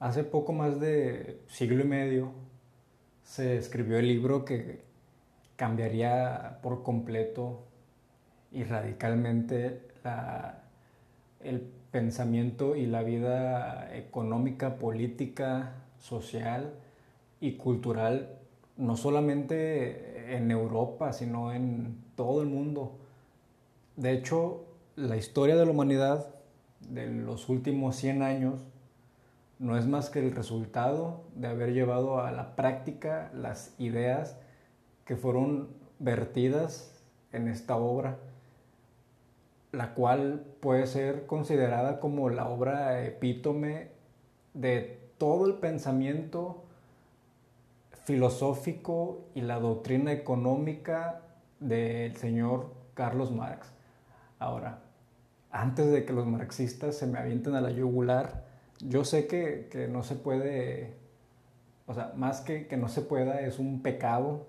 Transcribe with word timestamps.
hace 0.00 0.24
poco 0.24 0.52
más 0.52 0.80
de 0.80 1.40
siglo 1.48 1.82
y 1.82 1.86
medio 1.86 2.32
se 3.22 3.56
escribió 3.56 3.98
el 3.98 4.06
libro 4.06 4.44
que 4.44 4.84
cambiaría 5.56 6.58
por 6.62 6.82
completo 6.82 7.64
y 8.52 8.64
radicalmente 8.64 9.82
el 11.40 11.60
pensamiento 11.90 12.76
y 12.76 12.86
la 12.86 13.02
vida 13.02 13.94
económica, 13.96 14.76
política, 14.78 15.72
social 15.98 16.74
y 17.40 17.52
cultural, 17.52 18.38
no 18.76 18.96
solamente 18.96 20.36
en 20.36 20.50
Europa, 20.50 21.12
sino 21.12 21.52
en 21.52 21.98
todo 22.14 22.42
el 22.42 22.48
mundo. 22.48 22.98
De 23.96 24.12
hecho, 24.12 24.64
la 24.94 25.16
historia 25.16 25.56
de 25.56 25.64
la 25.64 25.72
humanidad 25.72 26.28
de 26.80 27.06
los 27.06 27.48
últimos 27.48 27.96
100 27.96 28.22
años 28.22 28.60
no 29.58 29.76
es 29.78 29.86
más 29.86 30.10
que 30.10 30.18
el 30.18 30.34
resultado 30.34 31.24
de 31.34 31.48
haber 31.48 31.72
llevado 31.72 32.20
a 32.20 32.30
la 32.30 32.56
práctica 32.56 33.30
las 33.34 33.74
ideas 33.78 34.38
que 35.04 35.16
fueron 35.16 35.68
vertidas 35.98 37.02
en 37.32 37.48
esta 37.48 37.76
obra, 37.76 38.18
la 39.72 39.94
cual 39.94 40.44
puede 40.60 40.86
ser 40.86 41.26
considerada 41.26 42.00
como 42.00 42.28
la 42.28 42.48
obra 42.48 43.04
epítome 43.04 43.90
de 44.52 45.00
todo 45.18 45.46
el 45.46 45.54
pensamiento 45.54 46.64
filosófico 48.04 49.24
y 49.34 49.40
la 49.40 49.58
doctrina 49.58 50.12
económica 50.12 51.22
del 51.60 52.16
señor 52.16 52.72
Carlos 52.94 53.32
Marx. 53.32 53.72
Ahora, 54.38 54.80
antes 55.50 55.90
de 55.90 56.04
que 56.04 56.12
los 56.12 56.26
marxistas 56.26 56.96
se 56.96 57.06
me 57.06 57.18
avienten 57.18 57.54
a 57.54 57.60
la 57.60 57.70
yugular, 57.70 58.45
yo 58.80 59.04
sé 59.04 59.26
que, 59.26 59.88
no 59.90 60.02
se 60.02 60.16
puede, 60.16 60.94
o 61.86 61.94
sea, 61.94 62.12
más 62.16 62.40
que 62.40 62.66
que 62.66 62.76
no 62.76 62.88
se 62.88 63.02
pueda, 63.02 63.40
es 63.40 63.58
un 63.58 63.82
pecado 63.82 64.46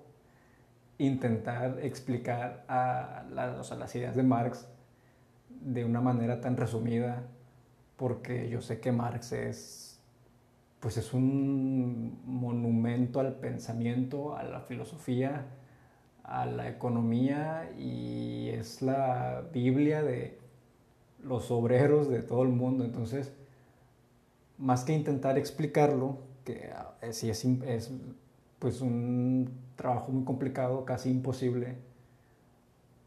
intentar 0.98 1.80
explicar 1.84 2.66
a 2.68 3.26
las 3.32 3.96
ideas 3.96 4.16
de 4.16 4.24
Marx 4.24 4.68
de 5.50 5.86
una 5.86 6.02
manera 6.02 6.42
tan 6.42 6.58
resumida, 6.58 7.24
porque 7.96 8.50
yo 8.50 8.62
sé 8.62 8.80
que 8.80 8.92
Marx 8.92 9.32
es, 9.32 10.00
pues 10.80 10.98
es 10.98 11.14
un 11.14 12.20
monumento 12.26 13.20
al 13.20 13.34
pensamiento, 13.36 14.36
a 14.36 14.44
la 14.44 14.62
filosofía, 14.62 15.46
a 16.24 16.46
la 16.46 16.70
economía 16.70 17.72
y 17.78 18.50
es 18.50 18.82
la 18.82 19.44
Biblia 19.54 20.04
de 20.04 20.38
los 21.24 21.50
obreros 21.52 22.10
de 22.10 22.22
todo 22.22 22.44
el 22.44 22.50
mundo. 22.50 22.84
Entonces, 22.84 23.34
más 24.58 24.84
que 24.84 24.94
intentar 24.94 25.38
explicarlo, 25.38 26.18
que 26.44 26.72
eh, 27.02 27.14
sí 27.14 27.30
es, 27.30 27.46
es 27.46 27.92
pues 28.60 28.82
un 28.82 29.52
trabajo 29.76 30.12
muy 30.12 30.24
complicado, 30.24 30.86
casi 30.86 31.10
imposible, 31.10 31.76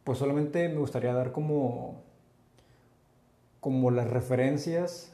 pues 0.05 0.19
solamente 0.19 0.69
me 0.69 0.79
gustaría 0.79 1.13
dar 1.13 1.33
como, 1.33 2.03
como 3.61 3.91
las 3.91 4.09
referencias 4.09 5.13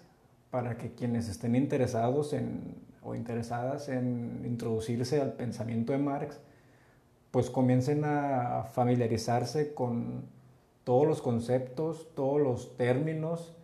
para 0.50 0.76
que 0.76 0.92
quienes 0.92 1.28
estén 1.28 1.56
interesados 1.56 2.32
en, 2.32 2.74
o 3.02 3.14
interesadas 3.14 3.88
en 3.88 4.42
introducirse 4.44 5.20
al 5.20 5.32
pensamiento 5.32 5.92
de 5.92 5.98
Marx, 5.98 6.40
pues 7.30 7.50
comiencen 7.50 8.04
a 8.04 8.64
familiarizarse 8.64 9.74
con 9.74 10.24
todos 10.84 11.06
los 11.06 11.20
conceptos, 11.20 12.08
todos 12.14 12.40
los 12.40 12.76
términos 12.76 13.55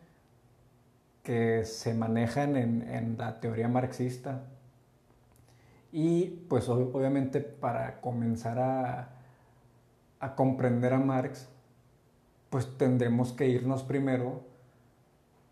que 1.22 1.64
se 1.64 1.94
manejan 1.94 2.56
en, 2.56 3.16
la 3.18 3.40
teoría 3.40 3.68
marxista. 3.68 4.42
Y 5.92 6.26
pues 6.48 6.68
obviamente 6.68 7.40
para 7.40 8.00
comenzar 8.00 8.58
a, 8.58 9.10
a 10.20 10.34
comprender 10.34 10.94
a 10.94 10.98
Marx, 10.98 11.48
pues 12.50 12.76
tendremos 12.78 13.32
que 13.32 13.48
irnos 13.48 13.82
primero 13.82 14.44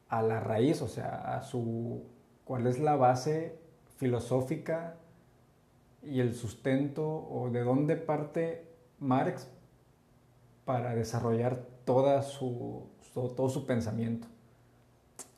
a 0.08 0.22
la 0.22 0.40
raíz, 0.40 0.82
o 0.82 0.88
sea, 0.88 1.36
a 1.36 1.42
su 1.42 2.02
cuál 2.44 2.66
es 2.66 2.78
la 2.78 2.96
base 2.96 3.58
filosófica 3.96 4.96
y 6.02 6.20
el 6.20 6.34
sustento 6.34 7.06
o 7.06 7.50
de 7.50 7.60
dónde 7.62 7.96
parte 7.96 8.66
Marx 8.98 9.48
para 10.64 10.94
desarrollar 10.94 11.66
toda 11.84 12.22
su, 12.22 12.88
todo 13.14 13.48
su 13.48 13.66
pensamiento. 13.66 14.26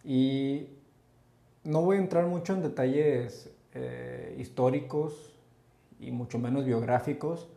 Y 0.04 0.68
no 1.64 1.82
voy 1.82 1.96
a 1.96 2.00
entrar 2.00 2.26
mucho 2.26 2.54
en 2.54 2.62
detalles 2.62 3.50
eh, 3.74 4.36
históricos 4.38 5.32
y 6.00 6.10
mucho 6.10 6.38
menos 6.38 6.64
biográficos, 6.64 7.48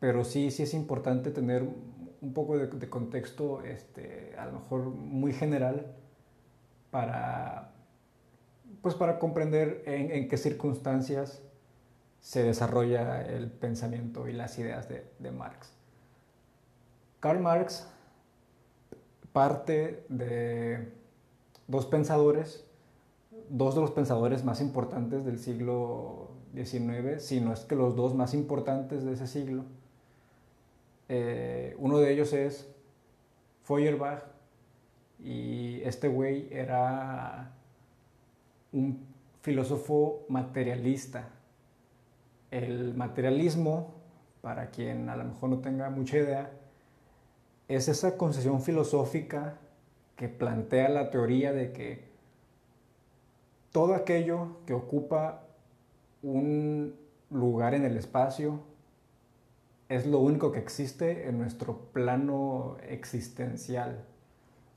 pero 0.00 0.24
sí, 0.24 0.50
sí 0.50 0.64
es 0.64 0.74
importante 0.74 1.30
tener 1.30 1.62
un 1.62 2.32
poco 2.32 2.58
de, 2.58 2.88
contexto, 2.88 3.62
este, 3.62 4.34
a 4.36 4.46
lo 4.46 4.52
mejor 4.52 4.86
muy 4.86 5.32
general, 5.32 5.94
para, 6.90 7.72
pues 8.82 8.94
para 8.94 9.18
comprender 9.18 9.82
en, 9.86 10.10
en 10.10 10.28
qué 10.28 10.36
circunstancias 10.36 11.42
se 12.24 12.42
desarrolla 12.42 13.20
el 13.20 13.50
pensamiento 13.50 14.26
y 14.28 14.32
las 14.32 14.58
ideas 14.58 14.88
de, 14.88 15.30
Marx. 15.30 15.74
Karl 17.20 17.38
Marx 17.38 17.86
parte 19.34 20.06
de 20.08 20.90
dos 21.66 21.86
pensadores, 21.86 22.64
dos 23.48 23.74
de 23.74 23.80
los 23.80 23.90
pensadores 23.90 24.44
más 24.44 24.60
importantes 24.60 25.24
del 25.24 25.38
siglo 25.38 26.30
XIX, 26.54 27.22
si 27.22 27.40
no 27.40 27.52
es 27.52 27.60
que 27.60 27.76
los 27.76 27.96
dos 27.96 28.14
más 28.14 28.34
importantes 28.34 29.04
de 29.04 29.12
ese 29.12 29.26
siglo. 29.26 29.64
Eh, 31.08 31.76
uno 31.78 31.98
de 31.98 32.12
ellos 32.12 32.32
es 32.32 32.68
Feuerbach 33.64 34.24
y 35.22 35.80
este 35.82 36.08
güey 36.08 36.48
era 36.50 37.52
un 38.72 39.06
filósofo 39.42 40.24
materialista 40.28 41.28
el 42.54 42.94
materialismo, 42.94 43.94
para 44.40 44.70
quien 44.70 45.08
a 45.08 45.16
lo 45.16 45.24
mejor 45.24 45.50
no 45.50 45.58
tenga 45.58 45.90
mucha 45.90 46.18
idea, 46.18 46.52
es 47.66 47.88
esa 47.88 48.16
concesión 48.16 48.60
filosófica 48.62 49.58
que 50.16 50.28
plantea 50.28 50.88
la 50.88 51.10
teoría 51.10 51.52
de 51.52 51.72
que 51.72 52.04
todo 53.72 53.94
aquello 53.94 54.58
que 54.66 54.74
ocupa 54.74 55.42
un 56.22 56.94
lugar 57.30 57.74
en 57.74 57.84
el 57.84 57.96
espacio 57.96 58.60
es 59.88 60.06
lo 60.06 60.20
único 60.20 60.52
que 60.52 60.60
existe 60.60 61.28
en 61.28 61.38
nuestro 61.38 61.78
plano 61.92 62.76
existencial. 62.88 64.04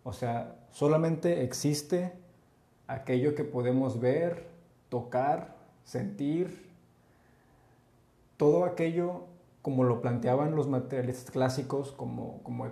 O 0.03 0.13
sea, 0.13 0.55
solamente 0.71 1.43
existe 1.43 2.13
aquello 2.87 3.35
que 3.35 3.43
podemos 3.43 3.99
ver, 3.99 4.47
tocar, 4.89 5.55
sentir 5.83 6.67
todo 8.37 8.65
aquello 8.65 9.23
como 9.61 9.83
lo 9.83 10.01
planteaban 10.01 10.55
los 10.55 10.67
materialistas 10.67 11.31
clásicos, 11.31 11.91
como, 11.91 12.41
como 12.43 12.65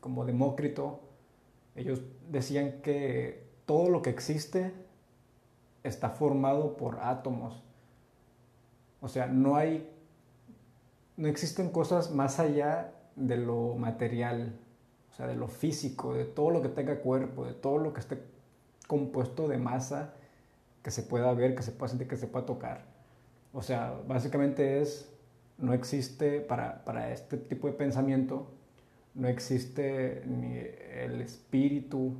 como 0.00 0.24
Demócrito, 0.24 1.00
ellos 1.80 2.02
decían 2.28 2.80
que 2.82 3.46
todo 3.66 3.88
lo 3.88 4.02
que 4.02 4.10
existe 4.10 4.72
está 5.82 6.10
formado 6.10 6.76
por 6.76 6.98
átomos. 7.00 7.62
O 9.00 9.08
sea, 9.08 9.26
no 9.26 9.56
hay, 9.56 9.88
no 11.16 11.28
existen 11.28 11.70
cosas 11.70 12.10
más 12.10 12.38
allá 12.38 12.92
de 13.16 13.36
lo 13.36 13.74
material, 13.76 14.58
o 15.10 15.14
sea, 15.14 15.26
de 15.26 15.36
lo 15.36 15.48
físico, 15.48 16.14
de 16.14 16.24
todo 16.24 16.50
lo 16.50 16.62
que 16.62 16.68
tenga 16.68 17.00
cuerpo, 17.00 17.44
de 17.44 17.54
todo 17.54 17.78
lo 17.78 17.92
que 17.92 18.00
esté 18.00 18.22
compuesto 18.86 19.48
de 19.48 19.58
masa 19.58 20.14
que 20.82 20.90
se 20.90 21.02
pueda 21.02 21.32
ver, 21.34 21.54
que 21.54 21.62
se 21.62 21.72
pueda 21.72 21.88
sentir, 21.88 22.08
que 22.08 22.16
se 22.16 22.26
pueda 22.26 22.46
tocar. 22.46 22.84
O 23.52 23.62
sea, 23.62 24.00
básicamente 24.06 24.80
es, 24.80 25.08
no 25.58 25.74
existe 25.74 26.40
para, 26.40 27.12
este 27.12 27.36
tipo 27.36 27.66
de 27.66 27.74
pensamiento, 27.74 28.50
no 29.20 29.28
existe 29.28 30.22
ni 30.24 30.56
el 30.56 31.20
espíritu, 31.20 32.14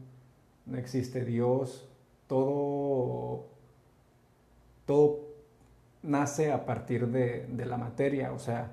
no 0.67 0.77
existe 0.77 1.25
Dios, 1.25 1.89
todo, 2.27 3.47
todo 4.85 5.21
nace 6.03 6.53
a 6.53 6.67
partir 6.67 7.09
de, 7.09 7.47
de, 7.47 7.65
la 7.65 7.79
materia, 7.79 8.33
o 8.33 8.39
sea, 8.39 8.73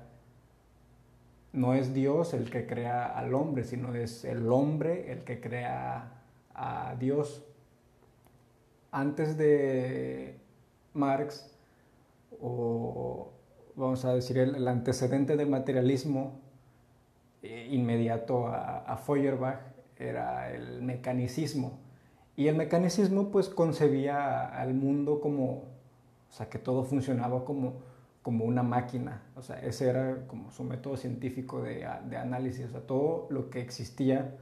no 1.54 1.72
es 1.72 1.94
Dios 1.94 2.34
el 2.34 2.50
que 2.50 2.66
crea 2.66 3.06
al 3.06 3.32
hombre, 3.32 3.64
sino 3.64 3.94
es 3.94 4.26
el 4.26 4.52
hombre 4.52 5.10
el 5.10 5.24
que 5.24 5.40
crea 5.40 6.12
a 6.54 6.96
Dios. 6.98 7.46
Antes 8.90 9.38
de 9.38 10.36
Marx, 10.92 11.50
o 12.42 13.32
vamos 13.74 14.04
a 14.04 14.14
decir 14.14 14.36
el, 14.36 14.68
antecedente 14.68 15.36
del 15.36 15.48
materialismo 15.48 16.40
inmediato 17.42 18.48
a, 18.48 18.96
Feuerbach 18.96 19.60
era 19.96 20.52
el 20.52 20.82
mecanicismo 20.82 21.78
Y 22.36 22.48
el 22.48 22.56
mecanicismo 22.56 23.30
pues 23.30 23.48
concebía 23.48 24.46
al 24.46 24.74
mundo 24.74 25.20
como, 25.20 25.64
o 26.28 26.32
sea, 26.32 26.48
que 26.48 26.58
todo 26.58 26.84
funcionaba 26.84 27.44
como, 27.44 27.74
como 28.22 28.44
una 28.44 28.62
máquina. 28.62 29.22
O 29.36 29.42
sea, 29.42 29.60
ese 29.60 29.88
era 29.88 30.26
como 30.26 30.50
su 30.50 30.64
método 30.64 30.96
científico 30.96 31.62
de, 31.62 31.88
de 32.08 32.16
análisis. 32.16 32.66
O 32.66 32.70
sea, 32.70 32.80
todo 32.80 33.26
lo 33.30 33.50
que 33.50 33.60
existía 33.60 34.36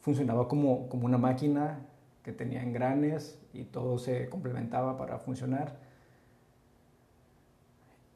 funcionaba 0.00 0.48
como, 0.48 0.88
como 0.88 1.06
una 1.06 1.18
máquina 1.18 1.80
que 2.22 2.32
tenía 2.32 2.62
engranes 2.62 3.38
y 3.52 3.64
todo 3.64 3.98
se 3.98 4.28
complementaba 4.28 4.96
para 4.96 5.18
funcionar. 5.18 5.76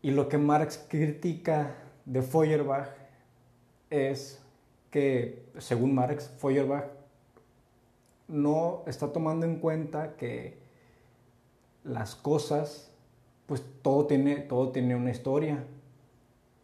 Y 0.01 0.13
lo 0.13 0.29
que 0.29 0.39
Marx 0.39 0.87
critica 0.89 1.75
de 2.05 2.23
Feuerbach 2.23 2.89
es 3.91 4.41
que, 4.91 5.45
según 5.59 5.95
Marx, 5.95 6.31
Feuerbach 6.39 6.87
no 8.27 8.83
está 8.87 9.13
tomando 9.13 9.47
en 9.47 9.57
cuenta 9.57 10.17
que 10.17 10.59
las 11.85 12.15
cosas, 12.15 12.91
pues 13.47 13.63
todo 13.83 14.07
tiene, 14.07 14.37
todo 14.37 14.71
tiene 14.71 14.95
una 14.95 15.11
historia 15.11 15.65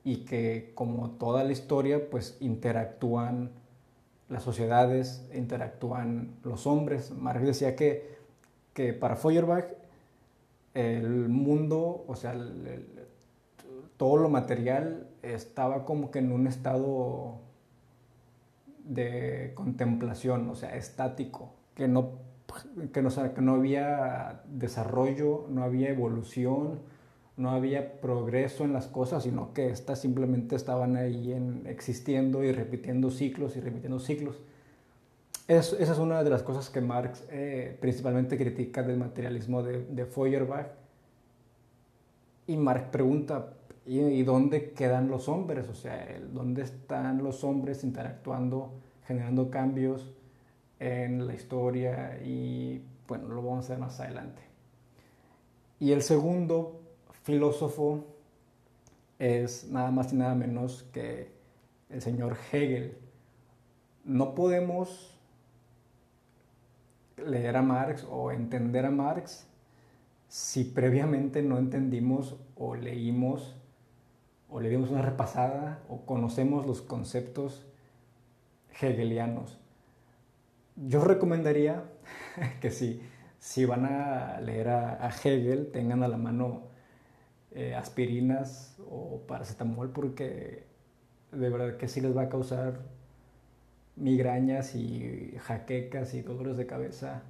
y 0.05 0.25
que 0.27 0.73
como 0.75 1.13
toda 1.13 1.45
la 1.45 1.53
historia, 1.53 2.11
pues 2.11 2.37
interactúan 2.41 3.51
las 4.29 4.43
sociedades, 4.43 5.27
interactúan 5.35 6.37
los 6.43 6.67
hombres. 6.67 7.11
Marx 7.11 7.45
decía 7.47 7.75
que, 7.75 8.17
que 8.75 8.93
para 8.93 9.17
Feuerbach 9.17 9.67
el 10.75 11.29
mundo, 11.29 12.05
o 12.07 12.17
sea, 12.17 12.35
todo 13.97 14.17
lo 14.17 14.29
material 14.29 15.07
estaba 15.23 15.85
como 15.85 16.11
que 16.11 16.19
en 16.19 16.33
un 16.33 16.47
estado 16.47 17.41
de 18.85 19.53
contemplación, 19.55 20.49
o 20.51 20.55
sea, 20.55 20.77
estático, 20.77 21.53
que 21.75 21.89
no, 21.89 22.13
que 22.93 23.03
no, 23.03 23.55
había 23.55 24.43
desarrollo, 24.47 25.47
no 25.49 25.65
había 25.65 25.91
evolución, 25.91 26.81
no 27.37 27.51
había 27.51 28.01
progreso 28.01 28.65
en 28.65 28.73
las 28.73 28.87
cosas, 28.87 29.25
sino 29.25 29.53
que 29.55 29.71
estas 29.71 30.01
simplemente 30.01 30.55
estaban 30.55 30.97
ahí 30.97 31.33
en, 31.33 31.67
existiendo 31.67 32.45
y 32.45 32.53
repitiendo 32.53 33.11
ciclos 33.11 33.57
y 33.57 33.61
repitiendo 33.61 33.99
ciclos. 33.99 34.41
esa 35.49 35.77
es 35.79 35.99
una 35.99 36.23
de 36.23 36.31
las 36.31 36.43
cosas 36.43 36.71
que 36.71 36.81
Marx 36.81 37.25
eh, 37.31 37.77
principalmente 37.81 38.37
critica 38.37 38.83
del 38.83 38.99
materialismo 38.99 39.63
de, 39.63 39.85
de 39.85 40.05
Feuerbach. 40.05 40.67
Y 42.47 42.59
Marx 42.59 42.89
pregunta, 42.91 43.55
¿y, 43.87 44.23
dónde 44.23 44.73
quedan 44.73 45.09
los 45.09 45.29
hombres? 45.29 45.69
O 45.69 45.75
sea, 45.75 46.07
¿dónde 46.33 46.63
están 46.63 47.23
los 47.23 47.45
hombres 47.45 47.85
interactuando, 47.85 48.73
generando 49.07 49.51
cambios 49.51 50.13
en 50.79 51.27
la 51.27 51.35
historia? 51.35 52.21
Y 52.25 52.83
bueno, 53.07 53.29
lo 53.29 53.43
vamos 53.43 53.67
a 53.67 53.75
ver 53.75 53.79
más 53.79 54.01
adelante. 54.01 54.43
Y 55.81 55.93
el 55.93 56.03
segundo 56.03 56.81
filósofo 57.23 58.05
es 59.19 59.69
nada 59.71 59.91
más 59.91 60.13
y 60.13 60.17
nada 60.17 60.35
menos 60.35 60.85
que 60.93 61.33
el 61.91 62.01
señor 62.01 62.37
Hegel. 62.53 62.97
No 64.05 64.35
podemos 64.35 65.19
leer 67.17 67.57
a 67.57 67.63
Marx 67.63 68.07
o 68.11 68.33
entender 68.33 68.87
a 68.87 68.91
Marx 68.91 69.47
si 70.29 70.65
previamente 70.65 71.43
no 71.43 71.59
entendimos 71.59 72.37
o 72.57 72.75
leímos 72.75 73.55
o 74.55 74.61
le 74.61 74.69
dimos 74.69 74.91
una 74.91 75.03
repasada 75.03 75.83
o 75.89 76.07
conocemos 76.07 76.65
los 76.65 76.81
conceptos 76.81 77.67
hegelianos. 78.81 79.59
Yo 80.77 81.03
recomendaría 81.03 81.83
que 82.61 82.71
si, 82.71 83.03
si 83.41 83.65
van 83.65 83.85
a 83.85 84.41
leer 84.41 84.69
a 84.69 85.09
Hegel 85.09 85.73
tengan 85.73 86.05
a 86.05 86.09
la 86.09 86.19
mano 86.19 86.69
eh, 87.51 87.75
aspirinas 87.75 88.77
o 88.89 89.23
paracetamol 89.27 89.91
porque 89.91 90.63
de 91.33 91.49
verdad 91.49 91.77
que 91.77 91.89
sí 91.89 92.01
les 92.01 92.17
va 92.17 92.23
a 92.23 92.29
causar 92.29 92.81
migrañas 93.97 94.77
y 94.77 95.35
jaquecas 95.41 96.15
y 96.15 96.23
dolores 96.23 96.57
de 96.57 96.67
cabeza 96.67 97.25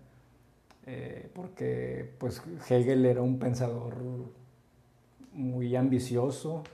eh, 0.85 1.31
porque 1.33 2.15
pues 2.19 2.43
Hegel 2.69 3.07
era 3.07 3.23
un 3.23 3.39
pensador 3.39 3.97
muy 5.33 5.75
ambicioso 5.75 6.65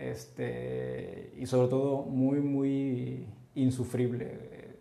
este, 0.00 1.32
y 1.36 1.46
sobre 1.46 1.68
todo 1.68 2.02
muy 2.02 2.40
muy 2.40 3.26
insufrible 3.54 4.78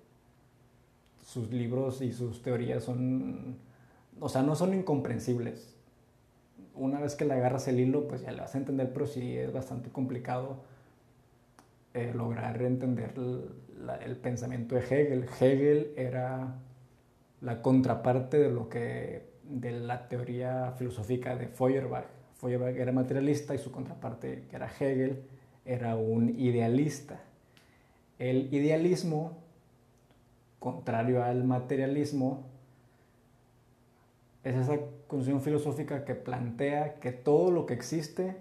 sus 1.25 1.51
libros 1.51 2.01
y 2.01 2.13
sus 2.13 2.41
teorías 2.41 2.83
son 2.83 3.57
o 4.19 4.29
sea 4.29 4.41
no 4.41 4.55
son 4.55 4.73
incomprensibles 4.73 5.79
una 6.79 6.99
vez 6.99 7.15
que 7.15 7.25
le 7.25 7.33
agarras 7.33 7.67
el 7.67 7.79
hilo, 7.79 8.07
pues 8.07 8.21
ya 8.21 8.31
le 8.31 8.41
vas 8.41 8.55
a 8.55 8.57
entender, 8.57 8.91
pero 8.93 9.05
sí 9.05 9.37
es 9.37 9.51
bastante 9.51 9.89
complicado 9.89 10.63
eh, 11.93 12.13
lograr 12.15 12.61
entender 12.61 13.13
el, 14.05 14.17
pensamiento 14.17 14.75
de 14.75 14.81
Hegel. 14.81 15.25
Hegel 15.39 15.93
era 15.97 16.55
la 17.41 17.61
contraparte 17.61 18.37
de 18.37 18.49
lo 18.49 18.69
que 18.69 19.29
de 19.43 19.71
la 19.71 20.07
teoría 20.07 20.73
filosófica 20.77 21.35
de 21.35 21.47
Feuerbach. 21.47 22.05
Feuerbach 22.39 22.75
era 22.75 22.91
materialista 22.91 23.53
y 23.53 23.57
su 23.57 23.71
contraparte, 23.71 24.45
que 24.49 24.55
era 24.55 24.71
Hegel, 24.79 25.23
era 25.65 25.95
un 25.95 26.29
idealista. 26.39 27.19
El 28.17 28.53
idealismo, 28.53 29.37
contrario 30.59 31.23
al 31.23 31.43
materialismo, 31.43 32.43
es 34.43 34.55
esa 34.55 34.79
concepción 35.07 35.41
filosófica 35.41 36.05
que 36.05 36.15
plantea 36.15 36.95
que 36.99 37.11
todo 37.11 37.51
lo 37.51 37.65
que 37.65 37.73
existe 37.73 38.37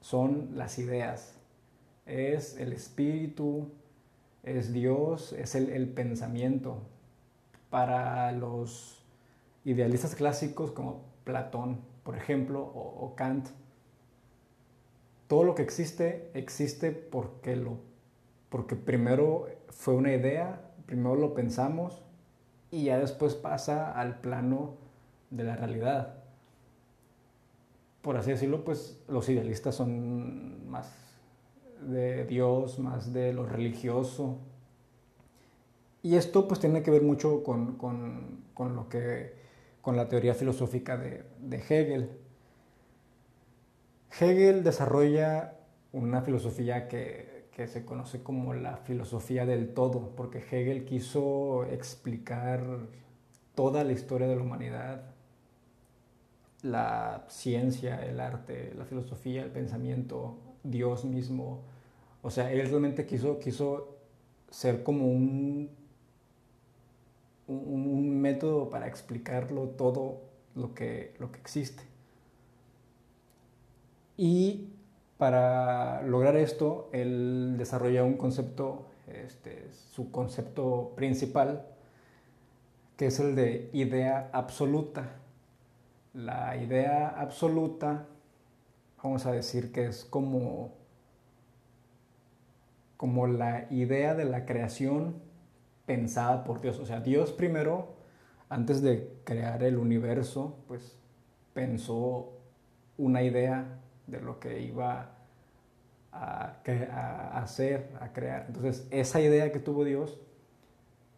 son 0.00 0.50
las 0.54 0.78
ideas, 0.78 1.34
es 2.06 2.58
el 2.58 2.72
espíritu, 2.72 3.68
es 4.42 4.72
Dios, 4.72 5.32
es 5.32 5.54
el, 5.54 5.88
pensamiento. 5.88 6.82
Para 7.70 8.30
los 8.32 9.02
idealistas 9.64 10.14
clásicos 10.14 10.70
como 10.70 11.00
Platón, 11.24 11.78
por 12.04 12.16
ejemplo, 12.16 12.60
o, 12.60 13.14
Kant, 13.16 13.48
todo 15.26 15.42
lo 15.42 15.54
que 15.54 15.62
existe 15.62 16.30
existe 16.34 16.92
porque, 16.92 17.56
lo, 17.56 17.78
porque 18.50 18.76
primero 18.76 19.48
fue 19.70 19.94
una 19.94 20.12
idea, 20.12 20.70
primero 20.86 21.16
lo 21.16 21.34
pensamos 21.34 22.04
y 22.70 22.84
ya 22.84 22.98
después 22.98 23.34
pasa 23.34 23.90
al 23.90 24.20
plano 24.20 24.74
de 25.30 25.44
la 25.44 25.56
realidad. 25.56 26.22
Por 28.02 28.18
así 28.18 28.30
decirlo, 28.30 28.64
pues 28.64 29.02
los 29.08 29.28
idealistas 29.30 29.74
son 29.74 30.68
más 30.68 30.92
de 31.80 32.24
Dios, 32.26 32.78
más 32.78 33.12
de 33.12 33.32
lo 33.32 33.46
religioso. 33.46 34.38
Y 36.02 36.16
esto 36.16 36.46
pues 36.46 36.60
tiene 36.60 36.82
que 36.82 36.90
ver 36.90 37.02
mucho 37.02 37.42
con, 37.42 37.78
lo 38.58 38.88
que, 38.90 39.34
con 39.84 39.96
la 39.96 40.08
teoría 40.08 40.34
filosófica 40.34 40.96
de, 40.96 41.56
Hegel. 41.68 42.10
Hegel 44.18 44.64
desarrolla 44.64 45.54
una 45.92 46.22
filosofía 46.22 46.88
que 46.88 47.34
que 47.54 47.68
se 47.68 47.84
conoce 47.84 48.22
como 48.22 48.52
la 48.52 48.78
filosofía 48.78 49.46
del 49.46 49.74
todo, 49.74 50.12
porque 50.16 50.38
Hegel 50.38 50.84
quiso 50.84 51.64
explicar 51.66 52.88
toda 53.54 53.84
la 53.84 53.92
historia 53.92 54.26
de 54.26 54.34
la 54.34 54.42
humanidad, 54.42 55.02
la 56.62 57.24
ciencia, 57.28 58.04
el 58.04 58.18
arte, 58.18 58.72
la 58.76 58.84
filosofía, 58.84 59.44
el 59.44 59.50
pensamiento, 59.50 60.36
Dios 60.64 61.04
mismo. 61.04 61.62
O 62.22 62.30
sea, 62.30 62.50
él 62.50 62.68
realmente 62.68 63.06
quiso, 63.06 63.38
quiso 63.38 63.98
ser 64.50 64.82
como 64.82 65.06
un, 65.06 65.70
un, 67.46 68.20
método 68.20 68.70
para 68.70 68.86
explicarlo 68.86 69.68
todo 69.68 70.22
lo 70.54 70.74
que, 70.74 71.14
lo 71.18 71.30
que 71.30 71.38
existe. 71.38 71.82
Y 74.16 74.68
para 75.18 76.02
lograr 76.02 76.36
esto, 76.36 76.88
él 76.92 77.56
desarrolla 77.58 78.04
un 78.04 78.16
concepto, 78.16 78.86
este, 79.06 79.68
su 79.72 80.10
concepto 80.10 80.92
principal, 80.96 81.66
que 82.96 83.06
es 83.06 83.18
el 83.20 83.34
de 83.34 83.70
idea 83.72 84.30
absoluta. 84.32 85.16
La 86.12 86.56
idea 86.56 87.08
absoluta, 87.08 88.06
vamos 89.02 89.26
a 89.26 89.32
decir 89.32 89.72
que 89.72 89.86
es 89.86 90.04
como, 90.04 90.72
como 92.96 93.26
la 93.26 93.66
idea 93.70 94.14
de 94.14 94.24
la 94.24 94.46
creación 94.46 95.16
pensada 95.86 96.44
por 96.44 96.60
Dios. 96.60 96.78
O 96.78 96.86
sea, 96.86 97.00
Dios 97.00 97.32
primero, 97.32 97.94
antes 98.48 98.82
de 98.82 99.10
crear 99.24 99.62
el 99.62 99.76
universo, 99.76 100.56
pues 100.68 100.96
pensó 101.52 102.32
una 102.96 103.22
idea 103.22 103.80
de 104.06 104.20
lo 104.20 104.38
que 104.38 104.60
iba 104.60 105.14
a, 106.12 106.56
hacer, 107.34 107.90
a 108.00 108.12
crear. 108.12 108.44
Entonces, 108.46 108.86
esa 108.90 109.20
idea 109.20 109.50
que 109.52 109.58
tuvo 109.58 109.84
Dios 109.84 110.20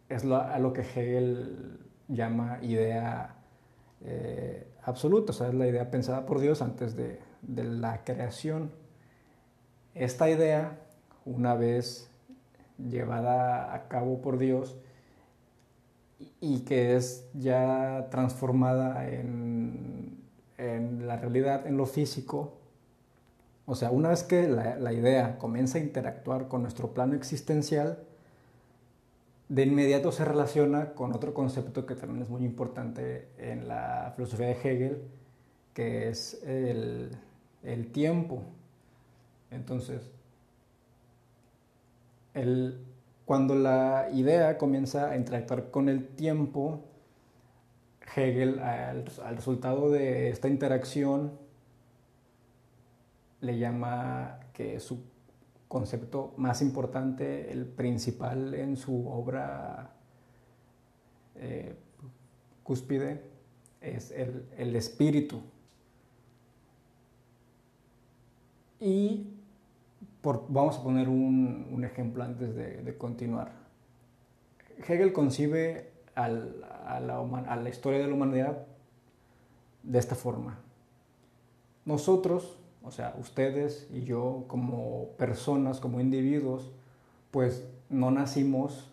es 0.09 0.23
lo, 0.23 0.37
a 0.37 0.57
lo 0.59 0.73
que 0.73 0.81
Hegel 0.81 1.79
llama 2.07 2.59
idea 2.61 3.35
eh, 4.01 4.67
absoluta, 4.83 5.31
o 5.31 5.35
sea, 5.35 5.47
es 5.49 5.53
la 5.53 5.67
idea 5.67 5.91
pensada 5.91 6.25
por 6.25 6.39
Dios 6.39 6.61
antes 6.61 6.95
de, 6.95 7.19
de 7.41 7.63
la 7.63 8.03
creación. 8.03 8.71
Esta 9.93 10.29
idea, 10.29 10.79
una 11.25 11.55
vez 11.55 12.09
llevada 12.77 13.73
a 13.73 13.87
cabo 13.87 14.21
por 14.21 14.37
Dios 14.37 14.77
y 16.41 16.61
que 16.61 16.95
es 16.95 17.29
ya 17.33 18.07
transformada 18.09 19.07
en, 19.09 20.23
en 20.57 21.07
la 21.07 21.17
realidad, 21.17 21.67
en 21.67 21.77
lo 21.77 21.85
físico, 21.85 22.57
o 23.69 23.75
sea, 23.75 23.91
una 23.91 24.09
vez 24.09 24.23
que 24.23 24.47
la, 24.47 24.93
idea 24.93 25.37
comienza 25.37 25.77
a 25.77 25.81
interactuar 25.81 26.47
con 26.47 26.61
nuestro 26.61 26.93
plano 26.93 27.15
existencial, 27.15 27.99
de 29.49 29.63
inmediato 29.63 30.13
se 30.13 30.23
relaciona 30.23 30.93
con 30.93 31.13
otro 31.13 31.33
concepto 31.33 31.85
que 31.85 31.95
también 31.95 32.23
es 32.23 32.29
muy 32.29 32.45
importante 32.45 33.27
en 33.37 33.67
la 33.67 34.13
filosofía 34.15 34.47
de 34.47 34.53
Hegel, 34.53 35.01
que 35.73 36.07
es 36.07 36.41
el, 36.45 37.11
el 37.61 37.91
tiempo. 37.91 38.41
Entonces, 39.51 40.11
cuando 43.25 43.55
la 43.55 44.09
idea 44.13 44.57
comienza 44.57 45.09
a 45.11 45.17
interactuar 45.17 45.69
con 45.71 45.89
el 45.89 46.07
tiempo, 46.07 46.81
Hegel, 48.15 48.59
al, 48.59 49.05
al 49.23 49.35
resultado 49.35 49.89
de 49.89 50.29
esta 50.29 50.47
interacción, 50.47 51.31
le 53.41 53.57
llama 53.57 54.39
que 54.53 54.79
su 54.79 55.03
concepto 55.67 56.33
más 56.37 56.61
importante, 56.61 57.51
el 57.51 57.65
principal 57.65 58.53
en 58.53 58.77
su 58.77 59.07
obra 59.07 59.91
eh, 61.35 61.75
cúspide, 62.63 63.21
es 63.81 64.11
el, 64.11 64.45
el, 64.57 64.75
espíritu. 64.75 65.41
Y 68.79 69.36
vamos 70.23 70.77
a 70.77 70.83
poner 70.83 71.09
un, 71.09 71.83
ejemplo 71.83 72.23
antes 72.23 72.55
de, 72.55 72.97
continuar. 72.97 73.51
Hegel 74.87 75.13
concibe 75.13 75.91
a, 76.15 76.29
la, 76.29 77.69
historia 77.69 77.99
de 77.99 78.07
la 78.07 78.13
humanidad 78.13 78.65
de 79.83 79.99
esta 79.99 80.15
forma. 80.15 80.59
Nosotros, 81.85 82.59
o 82.83 82.91
sea, 82.91 83.15
ustedes 83.19 83.87
y 83.93 84.03
yo 84.03 84.45
como 84.47 85.09
personas, 85.17 85.79
como 85.79 85.99
individuos, 85.99 86.71
pues 87.31 87.67
no 87.89 88.11
nacimos 88.11 88.91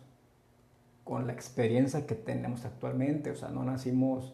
con 1.03 1.27
la 1.27 1.33
experiencia 1.33 2.07
que 2.07 2.15
tenemos 2.15 2.65
actualmente, 2.65 3.31
o 3.31 3.35
sea, 3.35 3.49
no 3.49 3.63
nacimos 3.63 4.33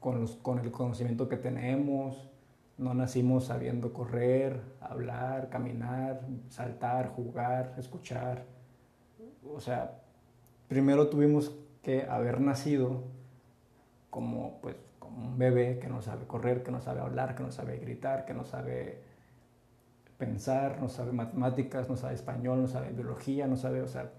con 0.00 0.58
el 0.58 0.70
conocimiento 0.70 1.30
que 1.30 1.38
tenemos, 1.38 2.33
no 2.76 2.94
nacimos 2.94 3.44
sabiendo 3.46 3.92
correr, 3.92 4.60
hablar, 4.80 5.48
caminar, 5.48 6.26
saltar, 6.48 7.08
jugar, 7.08 7.74
escuchar. 7.78 8.44
O 9.46 9.60
sea, 9.60 10.00
primero 10.68 11.08
tuvimos 11.08 11.54
que 11.82 12.02
haber 12.02 12.40
nacido 12.40 13.04
como 14.10 14.60
pues 14.60 14.76
un 15.00 15.38
bebé 15.38 15.78
que 15.78 15.88
no 15.88 16.02
sabe 16.02 16.26
correr, 16.26 16.62
que 16.62 16.72
no 16.72 16.80
sabe 16.80 17.00
hablar, 17.00 17.34
que 17.36 17.42
no 17.42 17.52
sabe 17.52 17.78
gritar, 17.78 18.24
que 18.24 18.34
no 18.34 18.44
sabe 18.44 19.02
pensar, 20.18 20.80
no 20.80 20.88
sabe 20.88 21.12
matemáticas, 21.12 21.88
no 21.88 21.96
sabe 21.96 22.14
español, 22.14 22.60
no 22.62 22.68
sabe 22.68 22.90
biología, 22.90 23.46
no 23.46 23.56
sabe, 23.56 23.82
o 23.82 23.88
sea, 23.88 24.10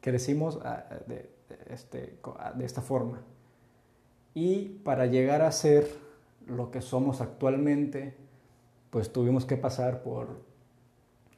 crecimos 0.00 0.58
ah, 0.64 0.84
de, 1.06 1.30
este, 1.68 2.18
ah, 2.38 2.52
de 2.52 2.64
esta 2.64 2.80
forma. 2.80 3.22
Y 4.34 4.80
para 4.84 5.06
llegar 5.06 5.42
a 5.42 5.52
ser 5.52 5.86
lo 6.50 6.70
que 6.70 6.80
somos 6.80 7.20
actualmente, 7.20 8.14
pues 8.90 9.12
tuvimos 9.12 9.44
que 9.44 9.56
pasar 9.56 10.02
por 10.02 10.42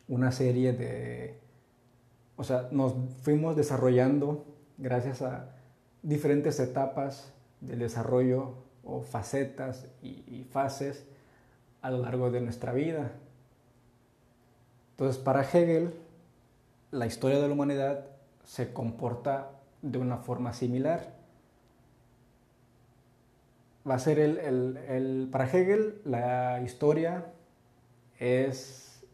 una 0.08 0.32
serie 0.32 0.72
de, 0.72 1.38
o 2.36 2.44
sea, 2.44 2.68
nos 2.70 2.94
fuimos 3.22 3.56
desarrollando 3.56 4.44
gracias 4.78 5.22
a 5.22 5.54
diferentes 6.02 6.58
etapas 6.60 7.32
del 7.60 7.78
desarrollo 7.78 8.54
o 8.84 9.02
facetas 9.02 9.86
y, 10.02 10.24
y, 10.26 10.44
fases 10.50 11.06
a 11.82 11.90
lo 11.90 11.98
largo 11.98 12.30
de 12.30 12.40
nuestra 12.40 12.72
vida. 12.72 13.12
Entonces, 14.92 15.22
para 15.22 15.42
Hegel, 15.42 15.94
la 16.90 17.06
historia 17.06 17.38
de 17.38 17.46
la 17.46 17.54
humanidad 17.54 18.06
se 18.44 18.72
comporta 18.72 19.50
de 19.82 19.98
una 19.98 20.18
forma 20.18 20.52
similar. 20.52 21.21
Va 23.88 23.94
a 23.94 23.98
ser 23.98 24.18
el, 24.18 24.38
el, 24.38 25.28
para 25.30 25.44
Hegel, 25.44 26.00
la 26.04 26.60
historia 26.62 27.26
es 28.18 29.04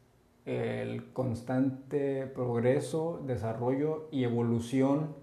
el 0.45 1.13
constante 1.13 2.27
progreso, 2.27 3.23
desarrollo 3.27 4.09
y 4.11 4.25
evolución 4.25 5.15